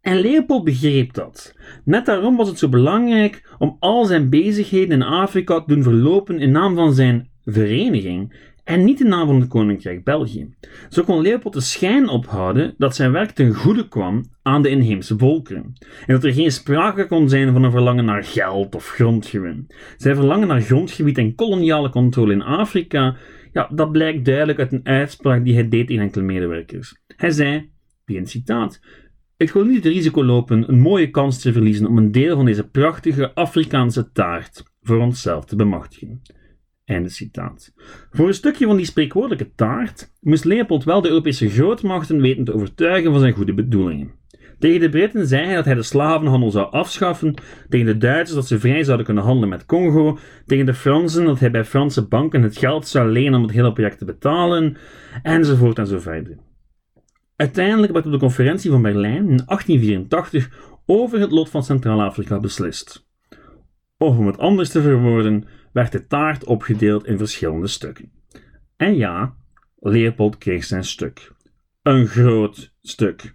En 0.00 0.20
Leopold 0.20 0.64
begreep 0.64 1.12
dat. 1.14 1.56
Net 1.84 2.06
daarom 2.06 2.36
was 2.36 2.48
het 2.48 2.58
zo 2.58 2.68
belangrijk 2.68 3.54
om 3.58 3.76
al 3.78 4.04
zijn 4.04 4.30
bezigheden 4.30 4.92
in 4.92 5.02
Afrika 5.02 5.60
te 5.60 5.74
doen 5.74 5.82
verlopen 5.82 6.38
in 6.38 6.50
naam 6.50 6.74
van 6.74 6.94
zijn 6.94 7.30
vereniging 7.44 8.49
en 8.70 8.84
niet 8.84 9.00
in 9.00 9.08
naam 9.08 9.26
van 9.26 9.40
het 9.40 9.48
Koninkrijk 9.48 10.04
België. 10.04 10.48
Zo 10.88 11.02
kon 11.02 11.20
Leopold 11.20 11.54
de 11.54 11.60
schijn 11.60 12.08
ophouden 12.08 12.74
dat 12.78 12.96
zijn 12.96 13.12
werk 13.12 13.30
ten 13.30 13.54
goede 13.54 13.88
kwam 13.88 14.24
aan 14.42 14.62
de 14.62 14.68
inheemse 14.68 15.18
volkeren 15.18 15.72
en 16.06 16.14
dat 16.14 16.24
er 16.24 16.32
geen 16.32 16.52
sprake 16.52 17.06
kon 17.06 17.28
zijn 17.28 17.52
van 17.52 17.62
een 17.62 17.70
verlangen 17.70 18.04
naar 18.04 18.24
geld 18.24 18.74
of 18.74 18.88
grondgewin. 18.88 19.66
Zijn 19.96 20.16
verlangen 20.16 20.48
naar 20.48 20.60
grondgebied 20.60 21.18
en 21.18 21.34
koloniale 21.34 21.90
controle 21.90 22.32
in 22.32 22.42
Afrika, 22.42 23.16
ja, 23.52 23.70
dat 23.74 23.92
blijkt 23.92 24.24
duidelijk 24.24 24.58
uit 24.58 24.72
een 24.72 24.86
uitspraak 24.86 25.44
die 25.44 25.54
hij 25.54 25.68
deed 25.68 25.86
tegen 25.86 26.02
enkele 26.02 26.24
medewerkers. 26.24 26.96
Hij 27.16 27.30
zei, 27.30 27.70
wie 28.04 28.18
een 28.18 28.26
citaat, 28.26 28.80
ik 29.36 29.50
wil 29.50 29.64
niet 29.64 29.84
het 29.84 29.92
risico 29.92 30.24
lopen 30.24 30.68
een 30.68 30.80
mooie 30.80 31.10
kans 31.10 31.40
te 31.40 31.52
verliezen 31.52 31.86
om 31.86 31.98
een 31.98 32.12
deel 32.12 32.36
van 32.36 32.44
deze 32.44 32.68
prachtige 32.68 33.34
Afrikaanse 33.34 34.10
taart 34.12 34.62
voor 34.82 34.98
onszelf 34.98 35.44
te 35.44 35.56
bemachtigen. 35.56 36.22
Einde 36.90 37.08
citaat. 37.08 37.72
Voor 38.10 38.26
een 38.26 38.34
stukje 38.34 38.66
van 38.66 38.76
die 38.76 38.86
spreekwoordelijke 38.86 39.52
taart 39.54 40.12
moest 40.20 40.44
Leopold 40.44 40.84
wel 40.84 41.00
de 41.00 41.08
Europese 41.08 41.48
grootmachten 41.48 42.20
weten 42.20 42.44
te 42.44 42.54
overtuigen 42.54 43.10
van 43.10 43.20
zijn 43.20 43.34
goede 43.34 43.54
bedoelingen. 43.54 44.18
Tegen 44.58 44.80
de 44.80 44.88
Britten 44.88 45.26
zei 45.26 45.46
hij 45.46 45.54
dat 45.54 45.64
hij 45.64 45.74
de 45.74 45.82
slavenhandel 45.82 46.50
zou 46.50 46.70
afschaffen, 46.70 47.34
tegen 47.68 47.86
de 47.86 47.96
Duitsers 47.96 48.34
dat 48.34 48.46
ze 48.46 48.58
vrij 48.58 48.84
zouden 48.84 49.06
kunnen 49.06 49.24
handelen 49.24 49.48
met 49.48 49.66
Congo, 49.66 50.18
tegen 50.46 50.66
de 50.66 50.74
Fransen 50.74 51.24
dat 51.24 51.40
hij 51.40 51.50
bij 51.50 51.64
Franse 51.64 52.06
banken 52.06 52.42
het 52.42 52.58
geld 52.58 52.88
zou 52.88 53.10
lenen 53.10 53.34
om 53.34 53.42
het 53.42 53.52
hele 53.52 53.72
project 53.72 53.98
te 53.98 54.04
betalen, 54.04 54.76
enzovoort 55.22 55.78
en 55.78 55.86
zo 55.86 55.98
verder. 55.98 56.38
Uiteindelijk 57.36 57.92
werd 57.92 58.06
op 58.06 58.12
de 58.12 58.18
conferentie 58.18 58.70
van 58.70 58.82
Berlijn 58.82 59.28
in 59.28 59.42
1884 59.46 60.50
over 60.86 61.20
het 61.20 61.30
lot 61.30 61.50
van 61.50 61.62
Centraal-Afrika 61.62 62.40
beslist. 62.40 63.08
Of 63.98 64.18
om 64.18 64.26
het 64.26 64.38
anders 64.38 64.70
te 64.70 64.82
verwoorden, 64.82 65.44
werd 65.72 65.92
de 65.92 66.06
taart 66.06 66.44
opgedeeld 66.44 67.06
in 67.06 67.18
verschillende 67.18 67.66
stukken. 67.66 68.10
En 68.76 68.96
ja, 68.96 69.34
Leopold 69.78 70.38
kreeg 70.38 70.64
zijn 70.64 70.84
stuk. 70.84 71.32
Een 71.82 72.06
groot 72.06 72.72
stuk. 72.82 73.34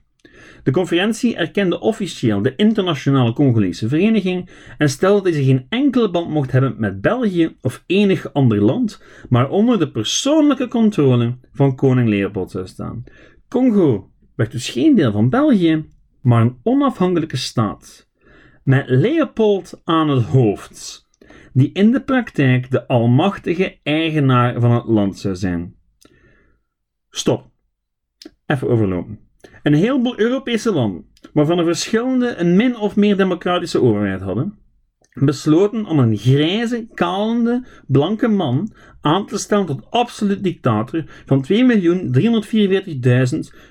De 0.63 0.71
conferentie 0.71 1.35
erkende 1.35 1.79
officieel 1.79 2.41
de 2.41 2.55
Internationale 2.55 3.33
Congolese 3.33 3.87
Vereniging 3.87 4.49
en 4.77 4.89
stelde 4.89 5.23
dat 5.23 5.33
deze 5.33 5.43
geen 5.43 5.65
enkele 5.69 6.11
band 6.11 6.29
mocht 6.29 6.51
hebben 6.51 6.75
met 6.77 7.01
België 7.01 7.55
of 7.61 7.83
enig 7.85 8.33
ander 8.33 8.61
land, 8.61 9.03
maar 9.29 9.49
onder 9.49 9.79
de 9.79 9.91
persoonlijke 9.91 10.67
controle 10.67 11.37
van 11.51 11.75
koning 11.75 12.09
Leopold 12.09 12.51
zou 12.51 12.67
staan. 12.67 13.03
Congo 13.47 14.11
werd 14.35 14.51
dus 14.51 14.69
geen 14.69 14.95
deel 14.95 15.11
van 15.11 15.29
België, 15.29 15.85
maar 16.21 16.41
een 16.41 16.57
onafhankelijke 16.63 17.37
staat. 17.37 18.09
Met 18.63 18.89
Leopold 18.89 19.81
aan 19.83 20.09
het 20.09 20.23
hoofd, 20.23 21.04
die 21.55 21.71
in 21.71 21.91
de 21.91 22.01
praktijk 22.01 22.71
de 22.71 22.87
almachtige 22.87 23.79
eigenaar 23.83 24.59
van 24.59 24.71
het 24.71 24.85
land 24.85 25.19
zou 25.19 25.35
zijn. 25.35 25.75
Stop. 27.09 27.49
Even 28.45 28.69
overlopen. 28.69 29.19
Een 29.63 29.73
heleboel 29.73 30.19
Europese 30.19 30.71
landen, 30.71 31.05
waarvan 31.33 31.59
er 31.59 31.65
verschillende 31.65 32.35
een 32.35 32.55
min 32.55 32.77
of 32.77 32.95
meer 32.95 33.17
democratische 33.17 33.81
overheid 33.81 34.21
hadden, 34.21 34.57
besloten 35.15 35.85
om 35.85 35.99
een 35.99 36.17
grijze, 36.17 36.85
kalende, 36.93 37.65
blanke 37.87 38.27
man 38.27 38.71
aan 39.01 39.25
te 39.25 39.37
stellen 39.37 39.65
tot 39.65 39.85
absoluut 39.89 40.43
dictator 40.43 41.03
van 41.25 41.45
2.344.000 41.51 41.57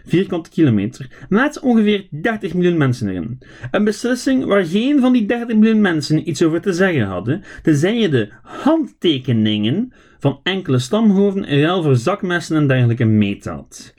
vierkante 0.04 0.50
kilometer 0.50 1.26
met 1.28 1.60
ongeveer 1.60 2.06
30 2.10 2.54
miljoen 2.54 2.76
mensen 2.76 3.08
erin. 3.08 3.38
Een 3.70 3.84
beslissing 3.84 4.44
waar 4.44 4.64
geen 4.64 5.00
van 5.00 5.12
die 5.12 5.26
30 5.26 5.56
miljoen 5.56 5.80
mensen 5.80 6.28
iets 6.28 6.42
over 6.42 6.60
te 6.60 6.72
zeggen 6.72 7.06
hadden, 7.06 7.42
tenzij 7.62 7.98
je 7.98 8.08
de 8.08 8.32
handtekeningen 8.42 9.92
van 10.18 10.40
enkele 10.42 10.78
stamhoofden 10.78 11.44
in 11.44 11.60
ruil 11.60 11.82
voor 11.82 11.96
zakmessen 11.96 12.56
en 12.56 12.66
dergelijke 12.66 13.04
meetelt. 13.04 13.94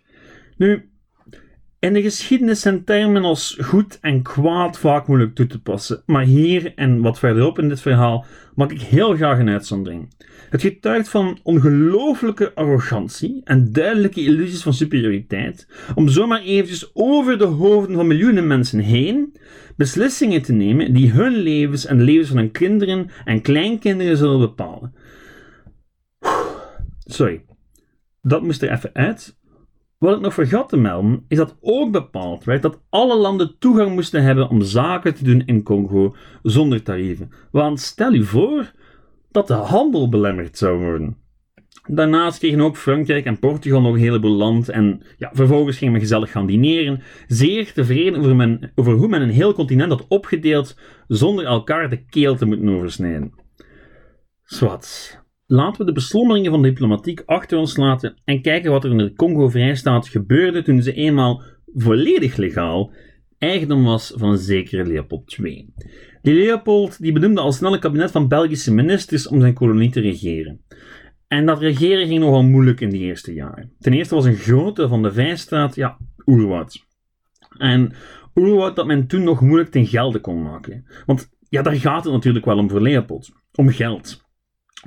Nu, 0.57 0.89
in 1.79 1.93
de 1.93 2.01
geschiedenis 2.01 2.61
zijn 2.61 2.83
termen 2.83 3.23
als 3.23 3.57
goed 3.61 3.97
en 4.01 4.21
kwaad 4.21 4.79
vaak 4.79 5.07
moeilijk 5.07 5.35
toe 5.35 5.47
te 5.47 5.61
passen, 5.61 6.03
maar 6.05 6.23
hier 6.23 6.73
en 6.75 7.01
wat 7.01 7.19
verderop 7.19 7.59
in 7.59 7.69
dit 7.69 7.81
verhaal 7.81 8.25
maak 8.55 8.71
ik 8.71 8.81
heel 8.81 9.15
graag 9.15 9.39
een 9.39 9.49
uitzondering. 9.49 10.13
Het 10.49 10.61
getuigt 10.61 11.09
van 11.09 11.39
ongelooflijke 11.43 12.53
arrogantie 12.53 13.41
en 13.43 13.71
duidelijke 13.71 14.21
illusies 14.21 14.61
van 14.61 14.73
superioriteit 14.73 15.67
om 15.95 16.09
zomaar 16.09 16.41
eventjes 16.41 16.89
over 16.93 17.37
de 17.37 17.45
hoofden 17.45 17.95
van 17.95 18.07
miljoenen 18.07 18.47
mensen 18.47 18.79
heen 18.79 19.35
beslissingen 19.75 20.41
te 20.41 20.53
nemen 20.53 20.93
die 20.93 21.11
hun 21.11 21.35
levens 21.35 21.85
en 21.85 21.97
de 21.97 22.03
levens 22.03 22.27
van 22.27 22.37
hun 22.37 22.51
kinderen 22.51 23.09
en 23.25 23.41
kleinkinderen 23.41 24.17
zullen 24.17 24.39
bepalen. 24.39 24.93
Sorry, 27.05 27.45
dat 28.21 28.41
moest 28.41 28.61
er 28.61 28.71
even 28.71 28.89
uit. 28.93 29.37
Wat 29.97 30.15
ik 30.15 30.21
nog 30.21 30.33
vergat 30.33 30.69
te 30.69 30.77
melden, 30.77 31.25
is 31.27 31.37
dat 31.37 31.57
ook 31.61 31.91
bepaald 31.91 32.43
werd 32.43 32.61
dat 32.61 32.81
alle 32.89 33.17
landen 33.17 33.55
toegang 33.59 33.93
moesten 33.93 34.23
hebben 34.23 34.49
om 34.49 34.61
zaken 34.61 35.15
te 35.15 35.23
doen 35.23 35.43
in 35.45 35.63
Congo 35.63 36.15
zonder 36.41 36.83
tarieven. 36.83 37.31
Want 37.51 37.79
stel 37.79 38.13
u 38.13 38.23
voor 38.23 38.71
dat 39.31 39.47
de 39.47 39.53
handel 39.53 40.09
belemmerd 40.09 40.57
zou 40.57 40.79
worden. 40.79 41.17
Daarnaast 41.87 42.39
kregen 42.39 42.61
ook 42.61 42.77
Frankrijk 42.77 43.25
en 43.25 43.39
Portugal 43.39 43.81
nog 43.81 43.93
een 43.93 43.99
heleboel 43.99 44.35
land 44.35 44.69
en 44.69 45.01
ja, 45.17 45.29
vervolgens 45.33 45.77
ging 45.77 45.91
men 45.91 45.99
gezellig 45.99 46.31
gaan 46.31 46.45
dineren, 46.45 47.01
zeer 47.27 47.73
tevreden 47.73 48.19
over, 48.19 48.35
men, 48.35 48.71
over 48.75 48.93
hoe 48.93 49.07
men 49.07 49.21
een 49.21 49.29
heel 49.29 49.53
continent 49.53 49.91
had 49.91 50.05
opgedeeld 50.07 50.77
zonder 51.07 51.45
elkaar 51.45 51.89
de 51.89 52.05
keel 52.05 52.35
te 52.35 52.45
moeten 52.45 52.69
oversnijden. 52.69 53.33
Zwat. 54.43 55.23
Laten 55.47 55.79
we 55.79 55.85
de 55.85 55.91
beslommeringen 55.91 56.51
van 56.51 56.61
de 56.61 56.67
diplomatiek 56.67 57.23
achter 57.25 57.57
ons 57.57 57.77
laten 57.77 58.15
en 58.23 58.41
kijken 58.41 58.71
wat 58.71 58.83
er 58.83 58.91
in 58.91 58.97
de 58.97 59.13
Congo-Vrijstaat 59.13 60.07
gebeurde 60.07 60.61
toen 60.61 60.81
ze 60.81 60.93
eenmaal 60.93 61.41
volledig 61.73 62.35
legaal 62.35 62.91
eigendom 63.37 63.83
was 63.83 64.13
van 64.15 64.29
een 64.29 64.37
zekere 64.37 64.85
Leopold 64.85 65.37
II. 65.43 65.73
Die 66.21 66.33
Leopold 66.33 67.01
die 67.01 67.11
benoemde 67.11 67.41
al 67.41 67.51
snel 67.51 67.73
een 67.73 67.79
kabinet 67.79 68.11
van 68.11 68.27
Belgische 68.27 68.73
ministers 68.73 69.27
om 69.27 69.39
zijn 69.39 69.53
kolonie 69.53 69.91
te 69.91 69.99
regeren. 69.99 70.61
En 71.27 71.45
dat 71.45 71.59
regeren 71.59 72.07
ging 72.07 72.19
nogal 72.19 72.43
moeilijk 72.43 72.81
in 72.81 72.89
de 72.89 72.97
eerste 72.97 73.33
jaren. 73.33 73.71
Ten 73.79 73.93
eerste 73.93 74.15
was 74.15 74.25
een 74.25 74.35
grote 74.35 74.87
van 74.87 75.03
de 75.03 75.13
Vrijstaat, 75.13 75.75
ja, 75.75 75.97
oerwoud. 76.25 76.85
En 77.57 77.93
oerwoud 78.35 78.75
dat 78.75 78.85
men 78.85 79.07
toen 79.07 79.23
nog 79.23 79.41
moeilijk 79.41 79.69
ten 79.69 79.85
gelde 79.85 80.19
kon 80.19 80.41
maken. 80.41 80.85
Want 81.05 81.29
ja, 81.49 81.61
daar 81.61 81.75
gaat 81.75 82.03
het 82.03 82.13
natuurlijk 82.13 82.45
wel 82.45 82.57
om 82.57 82.69
voor 82.69 82.81
Leopold. 82.81 83.31
Om 83.55 83.69
geld. 83.69 84.24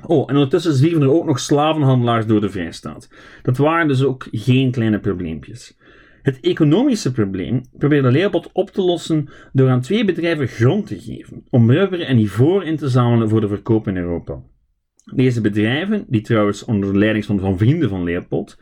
Oh, 0.05 0.23
en 0.27 0.35
ondertussen 0.35 0.73
zwieven 0.73 1.01
er 1.01 1.11
ook 1.11 1.25
nog 1.25 1.39
slavenhandelaars 1.39 2.25
door 2.25 2.41
de 2.41 2.49
Vrijstaat. 2.49 3.09
Dat 3.43 3.57
waren 3.57 3.87
dus 3.87 4.03
ook 4.03 4.27
geen 4.31 4.71
kleine 4.71 4.99
probleempjes. 4.99 5.77
Het 6.21 6.39
economische 6.39 7.11
probleem 7.11 7.61
probeerde 7.77 8.11
Leopold 8.11 8.49
op 8.53 8.69
te 8.69 8.81
lossen 8.81 9.29
door 9.53 9.69
aan 9.69 9.81
twee 9.81 10.05
bedrijven 10.05 10.47
grond 10.47 10.87
te 10.87 10.99
geven 10.99 11.43
om 11.49 11.71
rubber 11.71 12.01
en 12.01 12.17
ivoor 12.17 12.63
in 12.63 12.77
te 12.77 12.89
zamelen 12.89 13.29
voor 13.29 13.41
de 13.41 13.47
verkoop 13.47 13.87
in 13.87 13.97
Europa. 13.97 14.41
Deze 15.15 15.41
bedrijven, 15.41 16.05
die 16.07 16.21
trouwens 16.21 16.65
onder 16.65 16.91
de 16.91 16.97
leiding 16.97 17.23
stonden 17.23 17.45
van 17.45 17.57
vrienden 17.57 17.89
van 17.89 18.03
Leopold, 18.03 18.57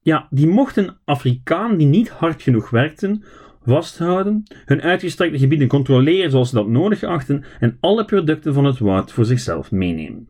ja, 0.00 0.26
die 0.30 0.46
mochten 0.46 0.98
Afrikaan 1.04 1.76
die 1.76 1.86
niet 1.86 2.08
hard 2.08 2.42
genoeg 2.42 2.70
werkten 2.70 3.24
vasthouden, 3.66 4.42
hun 4.64 4.82
uitgestrekte 4.82 5.38
gebieden 5.38 5.68
controleren 5.68 6.30
zoals 6.30 6.48
ze 6.48 6.54
dat 6.54 6.68
nodig 6.68 7.02
achten 7.02 7.44
en 7.60 7.76
alle 7.80 8.04
producten 8.04 8.54
van 8.54 8.64
het 8.64 8.78
woud 8.78 9.12
voor 9.12 9.24
zichzelf 9.24 9.70
meenemen. 9.70 10.28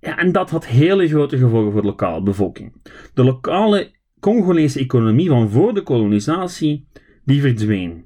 Ja, 0.00 0.18
en 0.18 0.32
dat 0.32 0.50
had 0.50 0.66
hele 0.66 1.08
grote 1.08 1.38
gevolgen 1.38 1.72
voor 1.72 1.80
de 1.80 1.86
lokale 1.86 2.22
bevolking. 2.22 2.72
De 3.14 3.24
lokale 3.24 3.90
Congolese 4.20 4.80
economie 4.80 5.28
van 5.28 5.50
voor 5.50 5.74
de 5.74 5.82
kolonisatie, 5.82 6.86
die 7.24 7.40
verdween. 7.40 8.04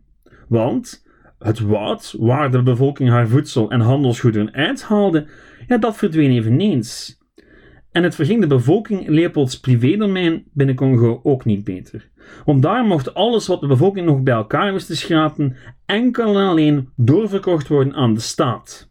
Want 0.48 1.06
het 1.38 1.60
woud, 1.60 2.14
waar 2.18 2.50
de 2.50 2.62
bevolking 2.62 3.08
haar 3.08 3.28
voedsel 3.28 3.70
en 3.70 3.80
handelsgoederen 3.80 4.52
uithaalde, 4.52 5.26
ja, 5.66 5.78
dat 5.78 5.96
verdween 5.96 6.30
eveneens. 6.30 7.20
En 7.92 8.02
het 8.02 8.14
verging 8.14 8.40
de 8.40 8.46
bevolking 8.46 9.08
Leopolds 9.08 9.60
privédomein 9.60 10.44
binnen 10.52 10.74
Congo 10.74 11.20
ook 11.22 11.44
niet 11.44 11.64
beter. 11.64 12.10
Want 12.44 12.62
daar 12.62 12.84
mocht 12.84 13.14
alles 13.14 13.46
wat 13.46 13.60
de 13.60 13.66
bevolking 13.66 14.06
nog 14.06 14.22
bij 14.22 14.34
elkaar 14.34 14.72
wist 14.72 14.86
te 14.86 14.96
schrapen, 14.96 15.56
enkel 15.86 16.38
en 16.38 16.46
alleen 16.46 16.88
doorverkocht 16.96 17.68
worden 17.68 17.94
aan 17.94 18.14
de 18.14 18.20
staat. 18.20 18.90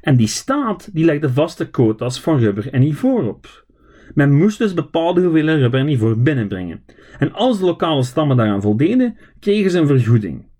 En 0.00 0.16
die 0.16 0.26
staat 0.26 0.94
die 0.94 1.04
legde 1.04 1.32
vaste 1.32 1.70
quota's 1.70 2.20
van 2.20 2.38
rubber 2.38 2.72
en 2.72 2.82
ivoor 2.82 3.28
op. 3.28 3.66
Men 4.14 4.36
moest 4.36 4.58
dus 4.58 4.74
bepaalde 4.74 5.22
hoeveelheden 5.22 5.60
rubber 5.60 5.80
en 5.80 5.88
ivoor 5.88 6.18
binnenbrengen. 6.18 6.84
En 7.18 7.32
als 7.32 7.58
de 7.58 7.64
lokale 7.64 8.02
stammen 8.02 8.36
daaraan 8.36 8.62
voldeden, 8.62 9.16
kregen 9.40 9.70
ze 9.70 9.78
een 9.78 9.86
vergoeding. 9.86 10.50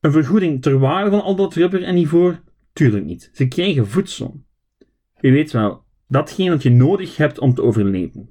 Een 0.00 0.12
vergoeding 0.12 0.62
ter 0.62 0.78
waarde 0.78 1.10
van 1.10 1.22
al 1.22 1.36
dat 1.36 1.54
rubber 1.54 1.82
en 1.82 1.96
ivoor? 1.96 2.40
Tuurlijk 2.72 3.04
niet. 3.04 3.30
Ze 3.32 3.48
kregen 3.48 3.86
voedsel. 3.86 4.44
Je 5.20 5.30
weet 5.30 5.52
wel, 5.52 5.84
datgene 6.08 6.50
dat 6.50 6.62
je 6.62 6.70
nodig 6.70 7.16
hebt 7.16 7.38
om 7.38 7.54
te 7.54 7.62
overleven. 7.62 8.30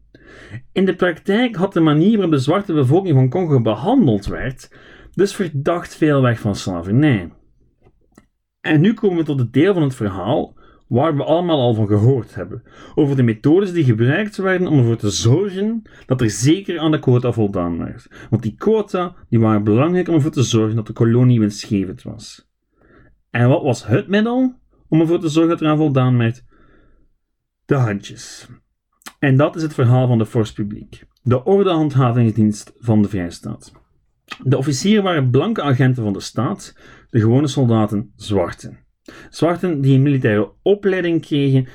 In 0.72 0.86
de 0.86 0.96
praktijk 0.96 1.56
had 1.56 1.74
de 1.74 1.80
manier 1.80 2.12
waarop 2.12 2.32
de 2.32 2.38
zwarte 2.40 2.74
bevolking 2.74 3.16
van 3.16 3.30
Congo 3.30 3.62
behandeld 3.62 4.26
werd, 4.26 4.76
dus 5.14 5.36
verdacht 5.36 5.96
veel 5.96 6.22
weg 6.22 6.40
van 6.40 6.56
slavernij. 6.56 7.32
En 8.62 8.82
nu 8.82 8.94
komen 8.94 9.18
we 9.18 9.24
tot 9.24 9.40
het 9.40 9.54
deel 9.54 9.74
van 9.74 9.84
het 9.84 9.96
verhaal 9.96 10.58
waar 10.88 11.16
we 11.16 11.24
allemaal 11.24 11.60
al 11.60 11.74
van 11.74 11.88
gehoord 11.88 12.36
hebben, 12.36 12.64
over 12.96 13.16
de 13.16 13.24
methodes 13.24 13.74
die 13.74 13.84
gebruikt 13.84 14.38
werden 14.38 14.68
om 14.68 14.78
ervoor 14.78 14.96
te 14.96 15.10
zorgen 15.10 15.82
dat 16.06 16.22
er 16.22 16.30
zeker 16.30 16.80
aan 16.80 16.92
de 16.92 17.00
quota 17.00 17.32
voldaan 17.32 17.78
werd. 17.78 18.28
Want 18.30 18.44
die 18.44 18.56
quota 18.56 19.16
die 19.30 19.40
waren 19.40 19.64
belangrijk 19.64 20.08
om 20.08 20.14
ervoor 20.14 20.32
te 20.32 20.44
zorgen 20.44 20.76
dat 20.76 20.88
de 20.88 20.94
kolonie 20.94 21.40
winstgevend 21.40 22.02
was. 22.02 22.50
En 23.30 23.50
wat 23.50 23.64
was 23.64 23.86
het 23.88 24.08
middel 24.08 24.60
om 24.88 25.02
ervoor 25.02 25.20
te 25.20 25.30
zorgen 25.30 25.52
dat 25.52 25.62
er 25.62 25.68
aan 25.68 25.78
voldaan 25.78 26.18
werd? 26.18 26.44
De 27.66 27.76
handjes. 27.76 28.48
En 29.26 29.38
dat 29.38 29.56
is 29.56 29.62
het 29.62 29.74
verhaal 29.74 30.08
van 30.08 30.18
de 30.18 30.26
Force 30.26 30.54
Publiek, 30.54 31.06
de 31.24 31.44
ordehandhavingsdienst 31.44 32.74
van 32.80 33.02
de 33.02 33.10
Vrijstaat. 33.10 33.72
De 34.44 34.58
officieren 34.58 35.04
waren 35.04 35.30
blanke 35.30 35.62
agenten 35.62 36.04
van 36.04 36.14
de 36.14 36.20
staat, 36.20 36.78
de 37.10 37.20
gewone 37.20 37.48
soldaten 37.48 38.12
zwarte. 38.16 38.74
Zwarten 39.30 39.82
die 39.82 39.96
een 39.96 40.02
militaire 40.02 40.52
opleiding 40.62 41.22
kregen 41.22 41.68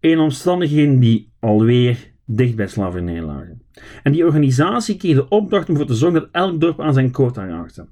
in 0.00 0.18
omstandigheden 0.18 0.98
die 0.98 1.32
alweer 1.40 2.12
dicht 2.26 2.56
bij 2.56 2.66
slavernij 2.66 3.22
lagen. 3.22 3.62
En 4.02 4.12
die 4.12 4.24
organisatie 4.24 4.96
kreeg 4.96 5.14
de 5.14 5.28
opdracht 5.28 5.68
om 5.68 5.74
ervoor 5.74 5.88
te 5.88 5.94
zorgen 5.94 6.20
dat 6.20 6.28
elk 6.32 6.60
dorp 6.60 6.80
aan 6.80 6.94
zijn 6.94 7.10
quota 7.10 7.46
raakte. 7.46 7.86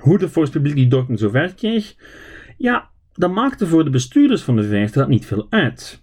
Hoe 0.00 0.18
de 0.18 0.28
Force 0.28 0.52
Publiek 0.52 0.74
die 0.74 0.88
dorpen 0.88 1.18
zover 1.18 1.54
kreeg, 1.54 1.94
ja, 2.56 2.90
dat 3.12 3.32
maakte 3.32 3.66
voor 3.66 3.84
de 3.84 3.90
bestuurders 3.90 4.42
van 4.42 4.56
de 4.56 4.64
vijfde 4.64 5.06
niet 5.08 5.26
veel 5.26 5.46
uit. 5.50 6.02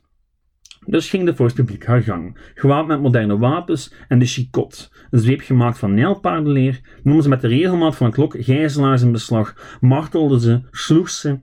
Dus 0.85 1.09
ging 1.09 1.25
de 1.25 1.35
Force 1.35 1.55
Publiek 1.55 1.85
haar 1.85 2.03
gang, 2.03 2.37
gewapend 2.53 2.87
met 2.87 3.01
moderne 3.01 3.37
wapens 3.37 3.93
en 4.07 4.19
de 4.19 4.25
chicot, 4.25 4.91
een 5.09 5.19
zweep 5.19 5.41
gemaakt 5.41 5.77
van 5.77 5.93
nijlpaardenleer, 5.93 6.81
noemden 7.03 7.23
ze 7.23 7.29
met 7.29 7.41
de 7.41 7.47
regelmaat 7.47 7.95
van 7.95 8.05
een 8.05 8.13
klok 8.13 8.35
gijzelaars 8.39 9.01
in 9.01 9.11
beslag, 9.11 9.77
martelden 9.79 10.39
ze, 10.39 10.61
sloeg 10.71 11.09
ze 11.09 11.39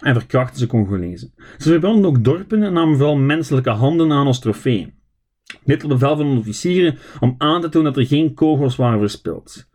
en 0.00 0.14
verkrachten 0.14 0.58
ze 0.58 0.66
Congolezen. 0.66 1.32
Ze 1.58 1.70
verbrandden 1.70 2.06
ook 2.06 2.24
dorpen 2.24 2.62
en 2.62 2.72
namen 2.72 2.96
vooral 2.96 3.16
menselijke 3.16 3.70
handen 3.70 4.12
aan 4.12 4.26
als 4.26 4.40
trofee. 4.40 4.94
Dit 5.64 5.84
op 5.84 5.90
bevel 5.90 6.16
van 6.16 6.34
de 6.34 6.40
officieren 6.40 6.98
om 7.20 7.34
aan 7.38 7.60
te 7.60 7.68
tonen 7.68 7.92
dat 7.92 8.02
er 8.02 8.08
geen 8.08 8.34
kogels 8.34 8.76
waren 8.76 8.98
verspild. 8.98 9.69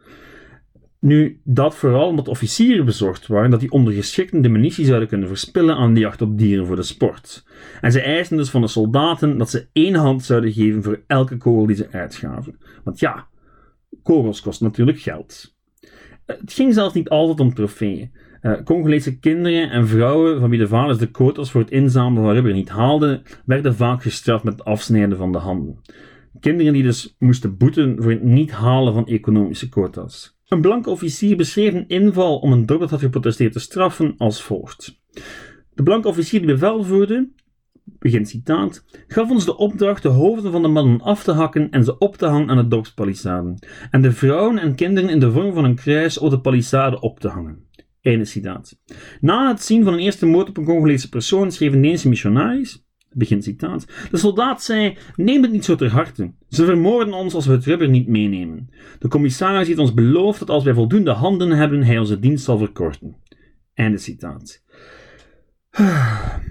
Nu, 1.06 1.40
dat 1.44 1.76
vooral 1.76 2.08
omdat 2.08 2.28
officieren 2.28 2.86
bezorgd 2.86 3.28
waren 3.28 3.50
dat 3.50 3.60
die 3.60 3.72
ondergeschikten 3.72 4.42
de 4.42 4.50
munitie 4.50 4.86
zouden 4.86 5.08
kunnen 5.08 5.28
verspillen 5.28 5.76
aan 5.76 5.94
de 5.94 6.00
jacht 6.00 6.22
op 6.22 6.38
dieren 6.38 6.66
voor 6.66 6.76
de 6.76 6.84
sport. 6.84 7.46
En 7.82 7.92
ze 7.92 8.02
eisten 8.02 8.38
dus 8.38 8.50
van 8.50 8.62
de 8.62 8.68
soldaten 8.68 9.38
dat 9.38 9.50
ze 9.50 9.68
één 9.72 9.96
hand 9.96 10.24
zouden 10.24 10.52
geven 10.52 10.84
voor 10.84 11.02
elke 11.08 11.38
kogel 11.38 11.66
die 11.66 11.76
ze 11.76 11.88
uitgaven. 11.92 12.58
Want 12.84 13.00
ja, 13.00 13.28
kogels 14.04 14.42
kosten 14.42 14.66
natuurlijk 14.66 15.00
geld. 15.00 15.56
Het 16.26 16.54
ging 16.54 16.74
zelfs 16.74 16.94
niet 16.94 17.10
altijd 17.10 17.40
om 17.40 17.54
trofeeën. 17.54 18.12
Uh, 18.42 18.54
Congolese 18.64 19.20
kinderen 19.20 19.70
en 19.70 19.88
vrouwen 19.88 20.40
van 20.40 20.50
wie 20.50 20.60
de 20.60 20.68
vaders 20.68 20.98
de 20.98 21.12
quotas 21.12 21.52
voor 21.52 21.62
het 21.62 21.72
inzamelen 21.72 22.24
van 22.24 22.34
rubber 22.34 22.54
niet 22.54 22.70
haalden, 22.70 23.24
werden 23.46 23.76
vaak 23.76 24.02
gestraft 24.02 24.44
met 24.44 24.54
het 24.54 24.66
afsnijden 24.66 25.18
van 25.18 25.32
de 25.32 25.38
handen. 25.38 25.80
Kinderen 26.40 26.74
die 26.74 26.84
dus 26.84 27.16
moesten 27.20 27.58
boeten 27.58 27.96
voor 28.02 28.12
het 28.12 28.24
niet 28.24 28.52
halen 28.52 28.94
van 28.94 29.08
economische 29.08 29.70
quotas. 29.70 30.35
Een 30.46 30.62
blanke 30.62 30.90
officier 30.90 31.38
beschreef 31.38 31.74
een 31.74 31.88
inval 31.88 32.38
om 32.38 32.52
een 32.52 32.66
dorp 32.66 32.80
dat 32.80 32.90
had 32.90 33.00
geprotesteerd 33.00 33.54
te 33.54 33.60
straffen 33.60 34.14
als 34.18 34.44
volgt. 34.44 35.02
De 35.74 35.84
blanke 35.84 36.08
officier 36.08 36.40
die 36.40 36.50
bevel 36.50 36.84
voerde, 36.84 37.30
begin 37.84 38.26
citaat, 38.26 38.86
gaf 39.08 39.30
ons 39.30 39.46
de 39.46 39.58
opdracht 39.58 40.02
de 40.02 40.10
hoofden 40.10 40.52
van 40.52 40.62
de 40.62 40.68
mannen 40.68 41.02
af 41.02 41.24
te 41.24 41.32
hakken 41.32 41.70
en 41.70 41.84
ze 41.84 41.98
op 41.98 42.16
te 42.16 42.26
hangen 42.26 42.50
aan 42.50 42.58
de 42.58 42.68
dorpspalissaden, 42.68 43.60
en 43.92 44.02
de 44.02 44.12
vrouwen 44.12 44.58
en 44.58 44.76
kinderen 44.76 45.10
in 45.10 45.20
de 45.20 45.32
vorm 45.32 45.54
van 45.54 45.64
een 45.64 45.76
kruis 45.76 46.18
op 46.18 46.30
de 46.30 46.40
palissade 46.40 47.00
op 47.00 47.20
te 47.20 47.28
hangen. 47.28 47.64
Einde 48.02 48.26
citaat. 48.26 48.80
Na 49.22 49.48
het 49.48 49.62
zien 49.62 49.84
van 49.84 49.94
een 49.94 50.00
eerste 50.00 50.26
moord 50.26 50.50
op 50.50 50.58
een 50.58 50.66
Congolese 50.66 51.10
persoon 51.10 51.52
schreven 51.52 51.82
Deense 51.82 52.10
missionaris, 52.10 52.85
begin 53.16 53.42
citaat, 53.42 53.86
de 54.12 54.18
soldaat 54.18 54.64
zei, 54.64 54.98
neem 55.16 55.42
het 55.42 55.52
niet 55.52 55.66
zo 55.66 55.76
ter 55.76 55.92
harte. 55.92 56.34
Ze 56.50 56.66
vermoorden 56.66 57.14
ons 57.14 57.34
als 57.34 57.46
we 57.46 57.52
het 57.52 57.66
rubber 57.66 57.90
niet 57.90 58.08
meenemen. 58.08 58.70
De 59.00 59.08
commissaris 59.08 59.68
heeft 59.68 59.80
ons 59.80 59.94
beloofd 59.94 60.40
dat 60.40 60.50
als 60.50 60.64
wij 60.64 60.74
voldoende 60.74 61.12
handen 61.12 61.52
hebben, 61.52 61.84
hij 61.84 62.00
onze 62.00 62.20
dienst 62.20 62.46
zal 62.46 62.58
verkorten. 62.58 63.16
Einde 63.74 63.98
citaat. 63.98 64.64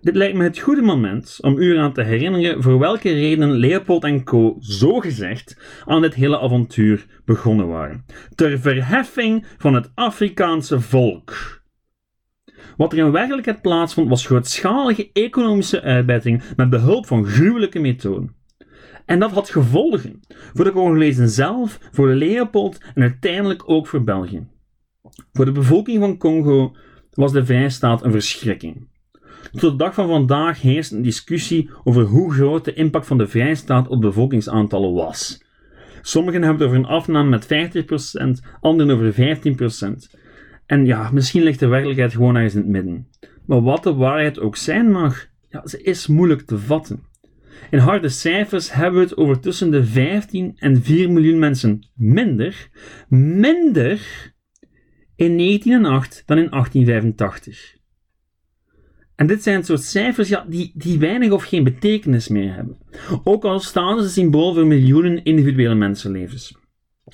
Dit 0.00 0.16
lijkt 0.16 0.36
me 0.36 0.44
het 0.44 0.58
goede 0.58 0.82
moment 0.82 1.38
om 1.40 1.58
u 1.58 1.72
eraan 1.72 1.92
te 1.92 2.02
herinneren 2.02 2.62
voor 2.62 2.78
welke 2.78 3.12
redenen 3.12 3.50
Leopold 3.50 4.04
en 4.04 4.24
Co. 4.24 4.56
zogezegd 4.58 5.56
aan 5.84 6.02
dit 6.02 6.14
hele 6.14 6.40
avontuur 6.40 7.06
begonnen 7.24 7.68
waren. 7.68 8.04
Ter 8.34 8.60
verheffing 8.60 9.46
van 9.58 9.74
het 9.74 9.90
Afrikaanse 9.94 10.80
volk. 10.80 11.61
Wat 12.76 12.92
er 12.92 12.98
in 12.98 13.10
werkelijkheid 13.10 13.62
plaatsvond 13.62 14.08
was 14.08 14.26
grootschalige 14.26 15.10
economische 15.12 15.82
uitbuiting 15.82 16.42
met 16.56 16.70
behulp 16.70 17.06
van 17.06 17.26
gruwelijke 17.26 17.78
methoden. 17.78 18.34
En 19.06 19.18
dat 19.18 19.30
had 19.30 19.50
gevolgen 19.50 20.20
voor 20.54 20.64
de 20.64 20.72
Congolezen 20.72 21.28
zelf, 21.28 21.78
voor 21.92 22.08
Leopold 22.08 22.78
en 22.94 23.02
uiteindelijk 23.02 23.62
ook 23.70 23.86
voor 23.86 24.04
België. 24.04 24.46
Voor 25.32 25.44
de 25.44 25.52
bevolking 25.52 26.00
van 26.00 26.16
Congo 26.16 26.74
was 27.10 27.32
de 27.32 27.44
vrijstaat 27.44 28.04
een 28.04 28.12
verschrikking. 28.12 28.90
Tot 29.52 29.60
de 29.60 29.76
dag 29.76 29.94
van 29.94 30.08
vandaag 30.08 30.60
heerst 30.60 30.92
een 30.92 31.02
discussie 31.02 31.70
over 31.84 32.02
hoe 32.02 32.32
groot 32.32 32.64
de 32.64 32.74
impact 32.74 33.06
van 33.06 33.18
de 33.18 33.26
vrijstaat 33.26 33.88
op 33.88 34.00
bevolkingsaantallen 34.00 34.92
was. 34.92 35.44
Sommigen 36.02 36.42
hebben 36.42 36.60
het 36.60 36.68
over 36.68 36.78
een 36.78 36.96
afname 36.96 37.28
met 37.28 37.44
50%, 38.44 38.46
anderen 38.60 38.90
over 38.90 39.12
15%. 39.12 40.20
En 40.66 40.86
ja, 40.86 41.10
misschien 41.12 41.42
ligt 41.42 41.58
de 41.58 41.66
werkelijkheid 41.66 42.12
gewoon 42.12 42.34
ergens 42.34 42.54
in 42.54 42.60
het 42.60 42.70
midden. 42.70 43.08
Maar 43.46 43.62
wat 43.62 43.82
de 43.82 43.94
waarheid 43.94 44.40
ook 44.40 44.56
zijn 44.56 44.90
mag, 44.90 45.26
ja, 45.48 45.66
ze 45.66 45.82
is 45.82 46.06
moeilijk 46.06 46.40
te 46.40 46.58
vatten. 46.58 47.02
In 47.70 47.78
harde 47.78 48.08
cijfers 48.08 48.72
hebben 48.72 49.00
we 49.00 49.06
het 49.06 49.16
over 49.16 49.40
tussen 49.40 49.70
de 49.70 49.84
15 49.84 50.56
en 50.58 50.82
4 50.82 51.10
miljoen 51.10 51.38
mensen 51.38 51.88
minder, 51.94 52.68
minder 53.08 54.00
in 55.16 55.38
1908 55.38 56.22
dan 56.26 56.38
in 56.38 56.50
1885. 56.50 57.76
En 59.14 59.26
dit 59.26 59.42
zijn 59.42 59.64
soort 59.64 59.82
cijfers 59.82 60.28
ja, 60.28 60.44
die, 60.48 60.72
die 60.74 60.98
weinig 60.98 61.30
of 61.30 61.44
geen 61.44 61.64
betekenis 61.64 62.28
meer 62.28 62.54
hebben. 62.54 62.78
Ook 63.24 63.44
al 63.44 63.60
staan 63.60 64.02
ze 64.02 64.08
symbool 64.08 64.54
voor 64.54 64.66
miljoenen 64.66 65.24
individuele 65.24 65.74
mensenlevens. 65.74 66.56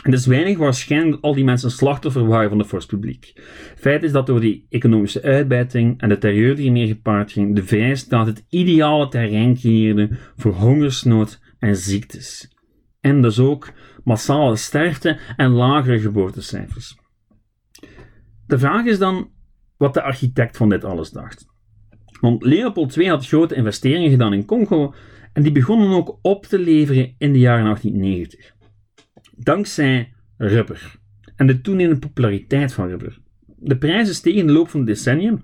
Het 0.03 0.15
is 0.15 0.27
weinig 0.27 0.59
waarschijnlijk 0.59 1.13
dat 1.13 1.23
al 1.23 1.35
die 1.35 1.45
mensen 1.45 1.71
slachtoffer 1.71 2.27
waren 2.27 2.49
van 2.49 2.59
de 2.59 2.65
force 2.65 2.87
publiek. 2.87 3.33
Feit 3.77 4.03
is 4.03 4.13
dat 4.13 4.27
door 4.27 4.41
die 4.41 4.67
economische 4.69 5.23
uitbuiting 5.23 6.01
en 6.01 6.09
de 6.09 6.19
terreur 6.19 6.57
die 6.57 6.67
ermee 6.67 6.87
gepaard 6.87 7.33
ging, 7.33 7.55
de 7.55 7.65
vrijstaat 7.65 8.27
het 8.27 8.45
ideale 8.49 9.09
terrein 9.09 9.55
creëerde 9.55 10.11
voor 10.37 10.53
hongersnood 10.53 11.41
en 11.59 11.77
ziektes. 11.77 12.57
En 13.01 13.23
dus 13.23 13.39
ook 13.39 13.73
massale 14.05 14.57
sterfte 14.57 15.19
en 15.37 15.51
lagere 15.51 16.01
geboortecijfers. 16.01 16.97
De 18.47 18.59
vraag 18.59 18.85
is 18.85 18.99
dan 18.99 19.31
wat 19.77 19.95
de 19.95 20.03
architect 20.03 20.57
van 20.57 20.69
dit 20.69 20.85
alles 20.85 21.11
dacht. 21.11 21.47
Want 22.21 22.45
Leopold 22.45 22.97
II 22.97 23.09
had 23.09 23.27
grote 23.27 23.55
investeringen 23.55 24.11
gedaan 24.11 24.33
in 24.33 24.45
Congo 24.45 24.95
en 25.33 25.43
die 25.43 25.53
begonnen 25.53 25.91
ook 25.91 26.19
op 26.23 26.47
te 26.47 26.59
leveren 26.59 27.15
in 27.19 27.33
de 27.33 27.39
jaren 27.39 27.65
1890. 27.65 28.57
Dankzij 29.43 30.13
rubber 30.37 30.97
en 31.37 31.47
de 31.47 31.61
toenemende 31.61 32.07
populariteit 32.07 32.73
van 32.73 32.89
rubber. 32.89 33.19
De 33.57 33.77
prijzen 33.77 34.15
stegen 34.15 34.41
in 34.41 34.47
de 34.47 34.53
loop 34.53 34.69
van 34.69 34.81
het 34.81 34.89
decennium 34.89 35.43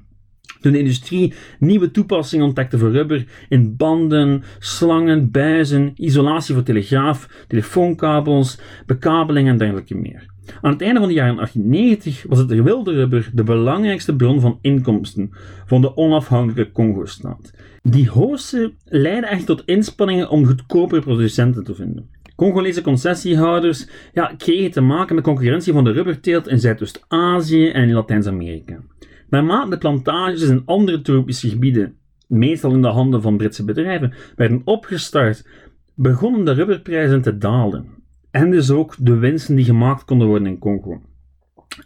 toen 0.61 0.73
de 0.73 0.79
industrie 0.79 1.33
nieuwe 1.59 1.91
toepassingen 1.91 2.47
ontdekte 2.47 2.79
voor 2.79 2.91
rubber 2.91 3.27
in 3.49 3.77
banden, 3.77 4.43
slangen, 4.59 5.31
buizen, 5.31 5.93
isolatie 5.97 6.55
voor 6.55 6.63
telegraaf, 6.63 7.45
telefoonkabels, 7.49 8.59
bekabeling 8.87 9.49
en 9.49 9.59
dergelijke 9.59 9.97
meer. 9.97 10.27
Aan 10.61 10.73
het 10.73 10.83
einde 10.83 10.99
van 10.99 11.09
de 11.09 11.15
jaren 11.15 11.37
1890 11.37 12.25
was 12.29 12.39
het 12.39 12.53
gewilde 12.53 12.93
rubber 12.93 13.31
de 13.33 13.43
belangrijkste 13.43 14.17
bron 14.17 14.41
van 14.41 14.59
inkomsten 14.61 15.31
van 15.67 15.81
de 15.81 15.97
onafhankelijke 15.97 16.73
Congo-staat. 16.73 17.53
Die 17.83 18.11
hoogste 18.11 18.73
leidde 18.85 19.27
echt 19.27 19.47
tot 19.47 19.63
inspanningen 19.65 20.31
om 20.31 20.47
goedkopere 20.47 21.01
producenten 21.01 21.65
te 21.65 21.75
vinden. 21.75 22.09
Congolese 22.37 22.83
concessiehouders 22.83 23.87
ja, 24.13 24.35
kregen 24.37 24.71
te 24.71 24.81
maken 24.81 25.15
met 25.15 25.25
concurrentie 25.25 25.73
van 25.73 25.85
de 25.85 25.91
rubberteelt 25.91 26.49
in 26.49 26.61
Zuidoost-Azië 26.61 27.69
en 27.69 27.89
in 27.89 27.95
Latijns-Amerika. 27.95 28.81
Naarmate 29.29 29.71
de 29.71 29.79
plantages 29.79 30.49
in 30.49 30.63
andere 30.65 31.01
tropische 31.01 31.49
gebieden, 31.49 31.97
meestal 32.27 32.73
in 32.73 32.83
de 32.83 32.89
handen 32.89 33.23
van 33.23 33.37
Britse 33.37 33.65
bedrijven, 33.65 34.13
werden 34.37 34.63
opgestart, 34.65 35.47
begonnen 35.95 36.45
de 36.45 36.53
rubberprijzen 36.53 37.23
te 37.23 37.39
dalen. 37.39 37.87
En 38.31 38.51
dus 38.51 38.71
ook 38.71 38.95
de 38.99 39.17
winsten 39.17 39.57
die 39.57 39.65
gemaakt 39.65 40.05
konden 40.05 40.27
worden 40.27 40.49
in 40.49 40.59
Congo. 40.59 41.03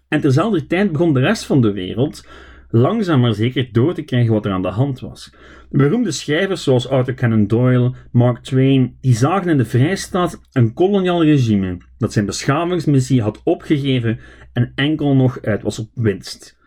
En 0.08 0.20
terzelfde 0.20 0.66
tijd 0.66 0.92
begon 0.92 1.14
de 1.14 1.20
rest 1.20 1.44
van 1.44 1.60
de 1.60 1.72
wereld 1.72 2.26
langzaam 2.68 3.20
maar 3.20 3.34
zeker 3.34 3.68
door 3.72 3.94
te 3.94 4.02
krijgen 4.02 4.32
wat 4.32 4.44
er 4.44 4.52
aan 4.52 4.62
de 4.62 4.68
hand 4.68 5.00
was. 5.00 5.34
De 5.70 5.78
beroemde 5.78 6.10
schrijvers 6.10 6.62
zoals 6.62 6.88
Arthur 6.88 7.14
Conan 7.14 7.46
Doyle, 7.46 7.92
Mark 8.12 8.38
Twain, 8.38 8.96
die 9.00 9.14
zagen 9.14 9.50
in 9.50 9.56
de 9.56 9.64
Vrijstaat 9.64 10.40
een 10.52 10.72
koloniaal 10.72 11.24
regime 11.24 11.76
dat 11.98 12.12
zijn 12.12 12.26
beschavingsmissie 12.26 13.22
had 13.22 13.40
opgegeven 13.44 14.18
en 14.52 14.72
enkel 14.74 15.14
nog 15.14 15.40
uit 15.42 15.62
was 15.62 15.78
op 15.78 15.90
winst. 15.94 16.58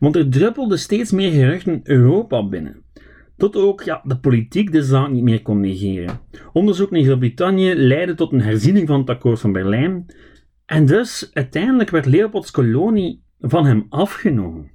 Want 0.00 0.16
er 0.16 0.28
druppelde 0.28 0.76
steeds 0.76 1.10
meer 1.10 1.30
geruchten 1.30 1.80
Europa 1.82 2.48
binnen. 2.48 2.82
Tot 3.36 3.56
ook 3.56 3.82
ja, 3.82 4.00
de 4.04 4.18
politiek 4.18 4.72
de 4.72 4.82
zaak 4.82 5.10
niet 5.10 5.22
meer 5.22 5.42
kon 5.42 5.60
negeren. 5.60 6.20
Onderzoek 6.52 6.90
naar 6.90 7.02
Groot-Brittannië 7.02 7.74
leidde 7.74 8.14
tot 8.14 8.32
een 8.32 8.40
herziening 8.40 8.88
van 8.88 9.00
het 9.00 9.10
akkoord 9.10 9.40
van 9.40 9.52
Berlijn. 9.52 10.06
En 10.66 10.86
dus 10.86 11.30
uiteindelijk 11.32 11.90
werd 11.90 12.06
Leopolds 12.06 12.50
kolonie 12.50 13.22
van 13.38 13.66
hem 13.66 13.86
afgenomen. 13.88 14.70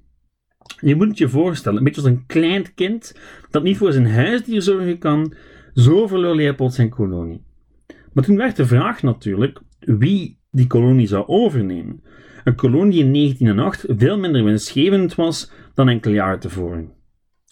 Je 0.80 0.96
moet 0.96 1.08
het 1.08 1.18
je 1.18 1.30
voorstellen, 1.30 1.78
een 1.78 1.84
beetje 1.84 2.02
als 2.02 2.10
een 2.10 2.26
klein 2.26 2.74
kind 2.74 3.16
dat 3.50 3.64
niet 3.64 3.78
voor 3.78 3.92
zijn 3.92 4.08
huisdier 4.08 4.62
zorgen 4.62 4.98
kan, 4.98 5.34
zo 5.74 6.08
verloor 6.08 6.36
Leopold 6.36 6.74
zijn 6.74 6.90
kolonie. 6.90 7.44
Maar 8.14 8.24
toen 8.24 8.38
werd 8.38 8.56
de 8.56 8.66
vraag 8.66 9.02
natuurlijk 9.02 9.60
wie 9.80 10.40
die 10.52 10.68
kolonie 10.68 11.08
zou 11.08 11.28
overnemen. 11.28 12.04
Een 12.44 12.56
kolonie 12.56 13.04
in 13.04 13.14
1908 13.14 13.86
veel 13.88 14.20
minder 14.20 14.44
winstgevend 14.44 15.16
was 15.16 15.52
dan 15.74 15.90
enkele 15.90 16.14
jaren 16.14 16.40
tevoren. 16.40 16.92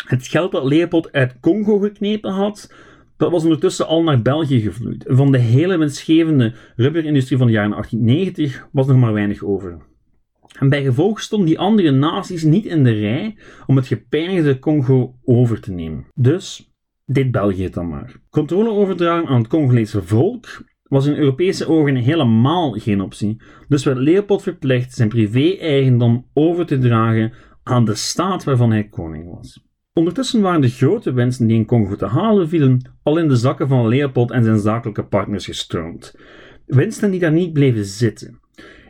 Het 0.06 0.28
geld 0.28 0.52
dat 0.52 0.64
Leopold 0.64 1.12
uit 1.12 1.40
Congo 1.40 1.80
geknepen 1.80 2.32
had, 2.32 2.74
dat 3.18 3.32
was 3.32 3.44
ondertussen 3.44 3.88
al 3.88 4.04
naar 4.04 4.22
België 4.22 4.62
gevloeid. 4.62 5.06
Van 5.08 5.32
de 5.32 5.38
hele 5.38 5.78
winstgevende 5.78 6.54
rubberindustrie 6.76 7.38
van 7.38 7.48
de 7.48 7.54
jaren 7.54 7.72
1890 7.72 8.68
was 8.72 8.88
nog 8.88 8.98
maar 8.98 9.14
weinig 9.14 9.44
over. 9.44 9.78
En 10.62 10.70
bij 10.70 10.84
gevolg 10.84 11.22
stonden 11.22 11.48
die 11.48 11.60
andere 11.60 11.92
naties 11.92 12.44
niet 12.44 12.66
in 12.66 12.84
de 12.84 12.92
rij 12.92 13.38
om 13.66 13.76
het 13.76 13.88
gepijnigde 13.88 14.60
Congo 14.60 15.16
over 15.24 15.62
te 15.62 15.72
nemen. 15.72 16.06
Dus 16.16 16.74
deed 17.06 17.32
België 17.32 17.70
dan 17.70 17.88
maar. 17.88 18.16
Controle 18.30 18.70
overdragen 18.70 19.28
aan 19.28 19.38
het 19.38 19.48
Congolese 19.48 20.04
volk 20.04 20.64
was 20.84 21.06
in 21.06 21.16
Europese 21.16 21.68
ogen 21.68 21.96
helemaal 21.96 22.72
geen 22.72 23.02
optie. 23.02 23.42
Dus 23.68 23.84
werd 23.84 23.98
Leopold 23.98 24.42
verplicht 24.42 24.94
zijn 24.94 25.10
privé-eigendom 25.10 26.26
over 26.34 26.66
te 26.66 26.78
dragen 26.78 27.34
aan 27.64 27.86
de 27.86 27.96
staat 27.96 28.44
waarvan 28.44 28.72
hij 28.72 28.88
koning 28.88 29.36
was. 29.36 29.66
Ondertussen 29.94 30.42
waren 30.42 30.62
de 30.62 30.70
grote 30.70 31.14
wensen 31.14 31.48
die 31.48 31.58
in 31.58 31.66
Congo 31.66 31.96
te 31.96 32.06
halen 32.06 32.50
vielen 32.50 32.92
al 33.04 33.18
in 33.18 33.28
de 33.28 33.36
zakken 33.36 33.68
van 33.68 33.88
Leopold 33.88 34.32
en 34.32 34.44
zijn 34.44 34.60
zakelijke 34.60 35.04
partners 35.06 35.46
gestroomd. 35.46 36.16
Winsten 36.66 37.12
die 37.12 37.20
daar 37.20 37.32
niet 37.32 37.54
bleven 37.54 37.86
zitten. 37.86 38.41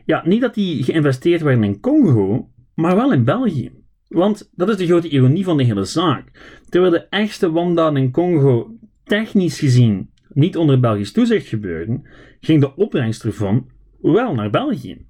Ja, 0.06 0.22
niet 0.26 0.42
dat 0.42 0.54
die 0.54 0.84
geïnvesteerd 0.84 1.42
werden 1.42 1.64
in 1.64 1.80
Congo, 1.80 2.50
maar 2.76 2.96
wel 2.96 3.14
in 3.14 3.24
België. 3.24 3.72
Want 4.08 4.52
dat 4.56 4.70
is 4.70 4.78
de 4.78 4.86
grote 4.86 5.10
ironie 5.10 5.44
van 5.44 5.58
de 5.58 5.64
hele 5.64 5.86
zaak. 5.86 6.32
Terwijl 6.70 6.92
de 6.92 7.08
echte 7.10 7.52
wandaden 7.52 8.02
in 8.02 8.12
Congo 8.12 8.76
technisch 9.04 9.60
gezien 9.60 10.10
niet 10.34 10.58
onder 10.58 10.80
Belgisch 10.80 11.12
toezicht 11.12 11.48
gebeurden, 11.48 12.08
ging 12.40 12.62
de 12.62 12.76
opbrengst 12.76 13.24
ervan 13.24 13.70
wel 14.02 14.34
naar 14.34 14.50
België. 14.50 15.06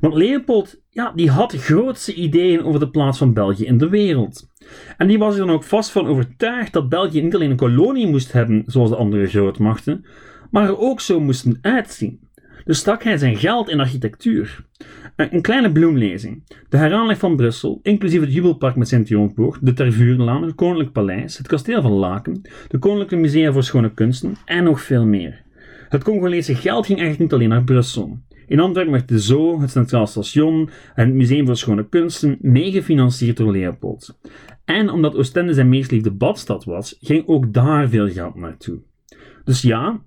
Want 0.00 0.14
Leopold, 0.14 0.82
ja, 0.90 1.12
die 1.14 1.30
had 1.30 1.54
grootste 1.54 2.14
ideeën 2.14 2.64
over 2.64 2.80
de 2.80 2.90
plaats 2.90 3.18
van 3.18 3.32
België 3.32 3.64
in 3.64 3.78
de 3.78 3.88
wereld. 3.88 4.50
En 4.96 5.06
die 5.06 5.18
was 5.18 5.34
er 5.34 5.46
dan 5.46 5.54
ook 5.54 5.64
vast 5.64 5.90
van 5.90 6.06
overtuigd 6.06 6.72
dat 6.72 6.88
België 6.88 7.22
niet 7.22 7.34
alleen 7.34 7.50
een 7.50 7.56
kolonie 7.56 8.06
moest 8.06 8.32
hebben, 8.32 8.62
zoals 8.66 8.90
de 8.90 8.96
andere 8.96 9.26
grootmachten, 9.26 10.04
maar 10.50 10.68
er 10.68 10.78
ook 10.78 11.00
zo 11.00 11.20
moesten 11.20 11.58
uitzien. 11.60 12.25
Dus 12.64 12.78
stak 12.78 13.02
hij 13.02 13.16
zijn 13.16 13.36
geld 13.36 13.68
in 13.68 13.80
architectuur. 13.80 14.64
Een 15.16 15.42
kleine 15.42 15.72
bloemlezing. 15.72 16.42
De 16.68 16.76
heraanleg 16.76 17.18
van 17.18 17.36
Brussel, 17.36 17.80
inclusief 17.82 18.20
het 18.20 18.32
Jubelpark 18.32 18.76
met 18.76 18.88
Sint-Joonsboog, 18.88 19.58
de 19.58 19.72
Tervurenlaan, 19.72 20.42
het 20.42 20.54
Koninklijk 20.54 20.92
Paleis, 20.92 21.38
het 21.38 21.46
Kasteel 21.46 21.82
van 21.82 21.92
Laken, 21.92 22.42
de 22.68 22.78
Koninklijke 22.78 23.16
Musea 23.16 23.52
voor 23.52 23.62
Schone 23.62 23.94
Kunsten 23.94 24.34
en 24.44 24.64
nog 24.64 24.80
veel 24.80 25.06
meer. 25.06 25.44
Het 25.88 26.04
Congolese 26.04 26.54
geld 26.54 26.86
ging 26.86 27.00
echt 27.00 27.18
niet 27.18 27.32
alleen 27.32 27.48
naar 27.48 27.64
Brussel. 27.64 28.18
In 28.46 28.60
Antwerpen 28.60 28.92
werd 28.92 29.08
de 29.08 29.18
Zoo, 29.18 29.60
het 29.60 29.70
Centraal 29.70 30.06
Station 30.06 30.70
en 30.94 31.06
het 31.06 31.14
Museum 31.14 31.46
voor 31.46 31.56
Schone 31.56 31.88
Kunsten 31.88 32.38
meegefinancierd 32.40 33.36
door 33.36 33.52
Leopold. 33.52 34.18
En 34.64 34.90
omdat 34.90 35.14
Oostende 35.14 35.54
zijn 35.54 35.68
meest 35.68 35.90
liefde 35.90 36.10
badstad 36.10 36.64
was, 36.64 36.96
ging 37.00 37.26
ook 37.26 37.52
daar 37.52 37.88
veel 37.88 38.08
geld 38.08 38.34
naartoe. 38.34 38.78
Dus 39.44 39.62
ja, 39.62 40.00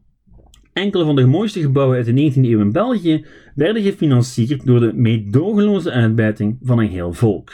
enkele 0.80 1.06
van 1.06 1.16
de 1.16 1.26
mooiste 1.26 1.62
gebouwen 1.62 1.98
uit 1.98 2.06
de 2.06 2.32
19e 2.32 2.36
eeuw 2.36 2.60
in 2.60 2.72
België 2.72 3.26
werden 3.56 3.84
gefinancierd 3.84 4.66
door 4.66 4.80
de 4.80 4.94
meedogenloze 4.94 5.92
uitbuiting 5.92 6.58
van 6.62 6.80
een 6.80 6.90
heel 6.90 7.14
volk. 7.14 7.52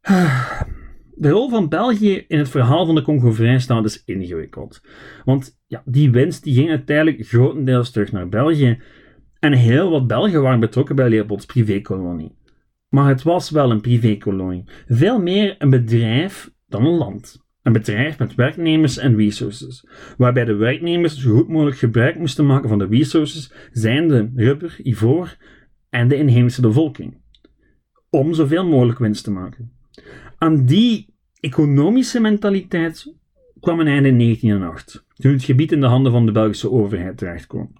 De 1.14 1.30
rol 1.30 1.48
van 1.48 1.68
België 1.68 2.24
in 2.28 2.38
het 2.38 2.48
verhaal 2.48 2.86
van 2.86 2.94
de 2.94 3.02
Congo-Vrijstaat 3.02 3.84
is 3.84 4.02
ingewikkeld. 4.04 4.80
Want 5.24 5.58
ja, 5.66 5.82
die 5.84 6.10
winst 6.10 6.44
die 6.44 6.54
ging 6.54 6.68
uiteindelijk 6.68 7.26
grotendeels 7.26 7.90
terug 7.90 8.12
naar 8.12 8.28
België. 8.28 8.80
En 9.38 9.52
heel 9.52 9.90
wat 9.90 10.06
Belgen 10.06 10.42
waren 10.42 10.60
betrokken 10.60 10.96
bij 10.96 11.08
Leopolds 11.08 11.46
privékolonie. 11.46 12.36
Maar 12.88 13.08
het 13.08 13.22
was 13.22 13.50
wel 13.50 13.70
een 13.70 13.80
privékolonie. 13.80 14.64
Veel 14.88 15.20
meer 15.20 15.54
een 15.58 15.70
bedrijf 15.70 16.50
dan 16.68 16.86
een 16.86 16.96
land. 16.96 17.46
Een 17.62 17.72
bedrijf 17.72 18.18
met 18.18 18.34
werknemers 18.34 18.98
en 18.98 19.16
resources, 19.16 19.86
waarbij 20.16 20.44
de 20.44 20.54
werknemers 20.54 21.18
zo 21.18 21.34
goed 21.34 21.48
mogelijk 21.48 21.76
gebruik 21.76 22.18
moesten 22.18 22.46
maken 22.46 22.68
van 22.68 22.78
de 22.78 22.86
resources, 22.86 23.52
zijnde 23.72 24.30
rubber, 24.34 24.76
ivoor 24.82 25.36
en 25.90 26.08
de 26.08 26.16
inheemse 26.16 26.60
bevolking, 26.60 27.20
om 28.10 28.34
zoveel 28.34 28.66
mogelijk 28.66 28.98
winst 28.98 29.24
te 29.24 29.30
maken. 29.30 29.72
Aan 30.38 30.64
die 30.64 31.14
economische 31.40 32.20
mentaliteit 32.20 33.14
kwam 33.60 33.80
een 33.80 33.86
einde 33.86 34.08
in 34.08 34.18
1908, 34.18 35.04
toen 35.14 35.32
het 35.32 35.44
gebied 35.44 35.72
in 35.72 35.80
de 35.80 35.86
handen 35.86 36.12
van 36.12 36.26
de 36.26 36.32
Belgische 36.32 36.70
overheid 36.70 37.18
terecht 37.18 37.46
kwam. 37.46 37.72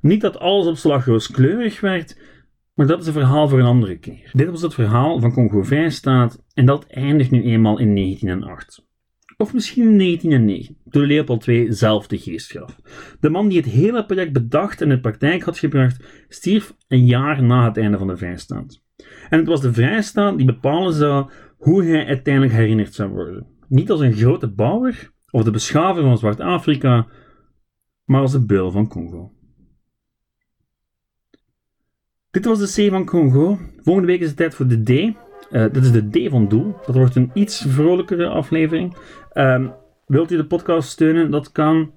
Niet 0.00 0.20
dat 0.20 0.38
alles 0.38 0.66
op 0.66 0.76
slag 0.76 1.04
rooskleurig 1.04 1.80
werd, 1.80 2.20
maar 2.74 2.86
dat 2.86 3.00
is 3.00 3.06
een 3.06 3.12
verhaal 3.12 3.48
voor 3.48 3.58
een 3.58 3.64
andere 3.64 3.98
keer. 3.98 4.30
Dit 4.32 4.50
was 4.50 4.62
het 4.62 4.74
verhaal 4.74 5.20
van 5.20 5.32
Congo-Vrijstaat 5.32 6.44
en 6.54 6.66
dat 6.66 6.86
eindigt 6.86 7.30
nu 7.30 7.42
eenmaal 7.42 7.78
in 7.78 7.94
1908. 7.94 8.87
Of 9.40 9.52
misschien 9.52 9.82
in 9.82 9.98
1909, 9.98 10.76
toen 10.90 11.06
Leopold 11.06 11.46
II 11.46 11.72
zelf 11.72 12.06
de 12.06 12.18
geest 12.18 12.50
gaf. 12.50 12.80
De 13.20 13.30
man 13.30 13.48
die 13.48 13.56
het 13.56 13.66
hele 13.66 14.06
project 14.06 14.32
bedacht 14.32 14.80
en 14.80 14.90
in 14.90 15.00
praktijk 15.00 15.42
had 15.42 15.58
gebracht, 15.58 16.04
stierf 16.28 16.74
een 16.88 17.06
jaar 17.06 17.42
na 17.42 17.64
het 17.64 17.76
einde 17.76 17.98
van 17.98 18.06
de 18.06 18.16
Vrijstaat. 18.16 18.82
En 19.28 19.38
het 19.38 19.46
was 19.46 19.60
de 19.60 19.72
Vrijstaat 19.72 20.36
die 20.36 20.46
bepalen 20.46 20.92
zou 20.92 21.30
hoe 21.56 21.84
hij 21.84 22.06
uiteindelijk 22.06 22.54
herinnerd 22.54 22.94
zou 22.94 23.10
worden. 23.10 23.46
Niet 23.68 23.90
als 23.90 24.00
een 24.00 24.12
grote 24.12 24.48
bouwer 24.48 25.12
of 25.30 25.44
de 25.44 25.50
beschaver 25.50 26.02
van 26.02 26.18
Zwart-Afrika, 26.18 27.06
maar 28.04 28.20
als 28.20 28.32
de 28.32 28.44
beul 28.44 28.70
van 28.70 28.88
Congo. 28.88 29.32
Dit 32.30 32.44
was 32.44 32.74
de 32.74 32.86
C 32.86 32.90
van 32.90 33.04
Congo. 33.04 33.58
Volgende 33.76 34.08
week 34.08 34.20
is 34.20 34.28
het 34.28 34.36
tijd 34.36 34.54
voor 34.54 34.66
de 34.66 34.82
D. 34.82 35.16
Uh, 35.50 35.62
dit 35.72 35.84
is 35.84 35.92
de 35.92 36.10
D 36.10 36.30
van 36.30 36.48
Doel. 36.48 36.76
Dat 36.86 36.94
wordt 36.94 37.16
een 37.16 37.30
iets 37.34 37.64
vrolijkere 37.68 38.26
aflevering. 38.26 38.96
Um, 39.34 39.72
wilt 40.06 40.32
u 40.32 40.36
de 40.36 40.44
podcast 40.44 40.88
steunen? 40.88 41.30
Dat 41.30 41.52
kan. 41.52 41.90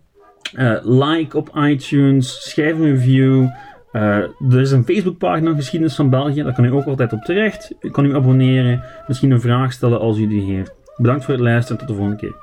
Uh, 0.55 0.77
like 0.83 1.37
op 1.37 1.49
iTunes, 1.55 2.49
schrijf 2.49 2.75
een 2.75 2.91
review. 2.91 3.47
Uh, 3.93 4.01
er 4.49 4.59
is 4.59 4.71
een 4.71 4.83
Facebookpagina 4.83 5.53
Geschiedenis 5.53 5.95
van 5.95 6.09
België, 6.09 6.43
daar 6.43 6.53
kan 6.53 6.65
u 6.65 6.71
ook 6.71 6.85
altijd 6.85 7.13
op 7.13 7.21
terecht. 7.21 7.75
U 7.81 7.89
kan 7.89 8.05
u 8.05 8.15
abonneren, 8.15 8.83
misschien 9.07 9.31
een 9.31 9.41
vraag 9.41 9.73
stellen 9.73 9.99
als 9.99 10.17
u 10.17 10.27
die 10.27 10.55
heeft. 10.55 10.73
Bedankt 10.97 11.25
voor 11.25 11.33
het 11.33 11.43
luisteren, 11.43 11.77
tot 11.77 11.87
de 11.87 11.93
volgende 11.93 12.19
keer. 12.19 12.35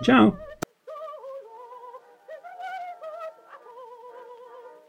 Ciao! 0.00 0.51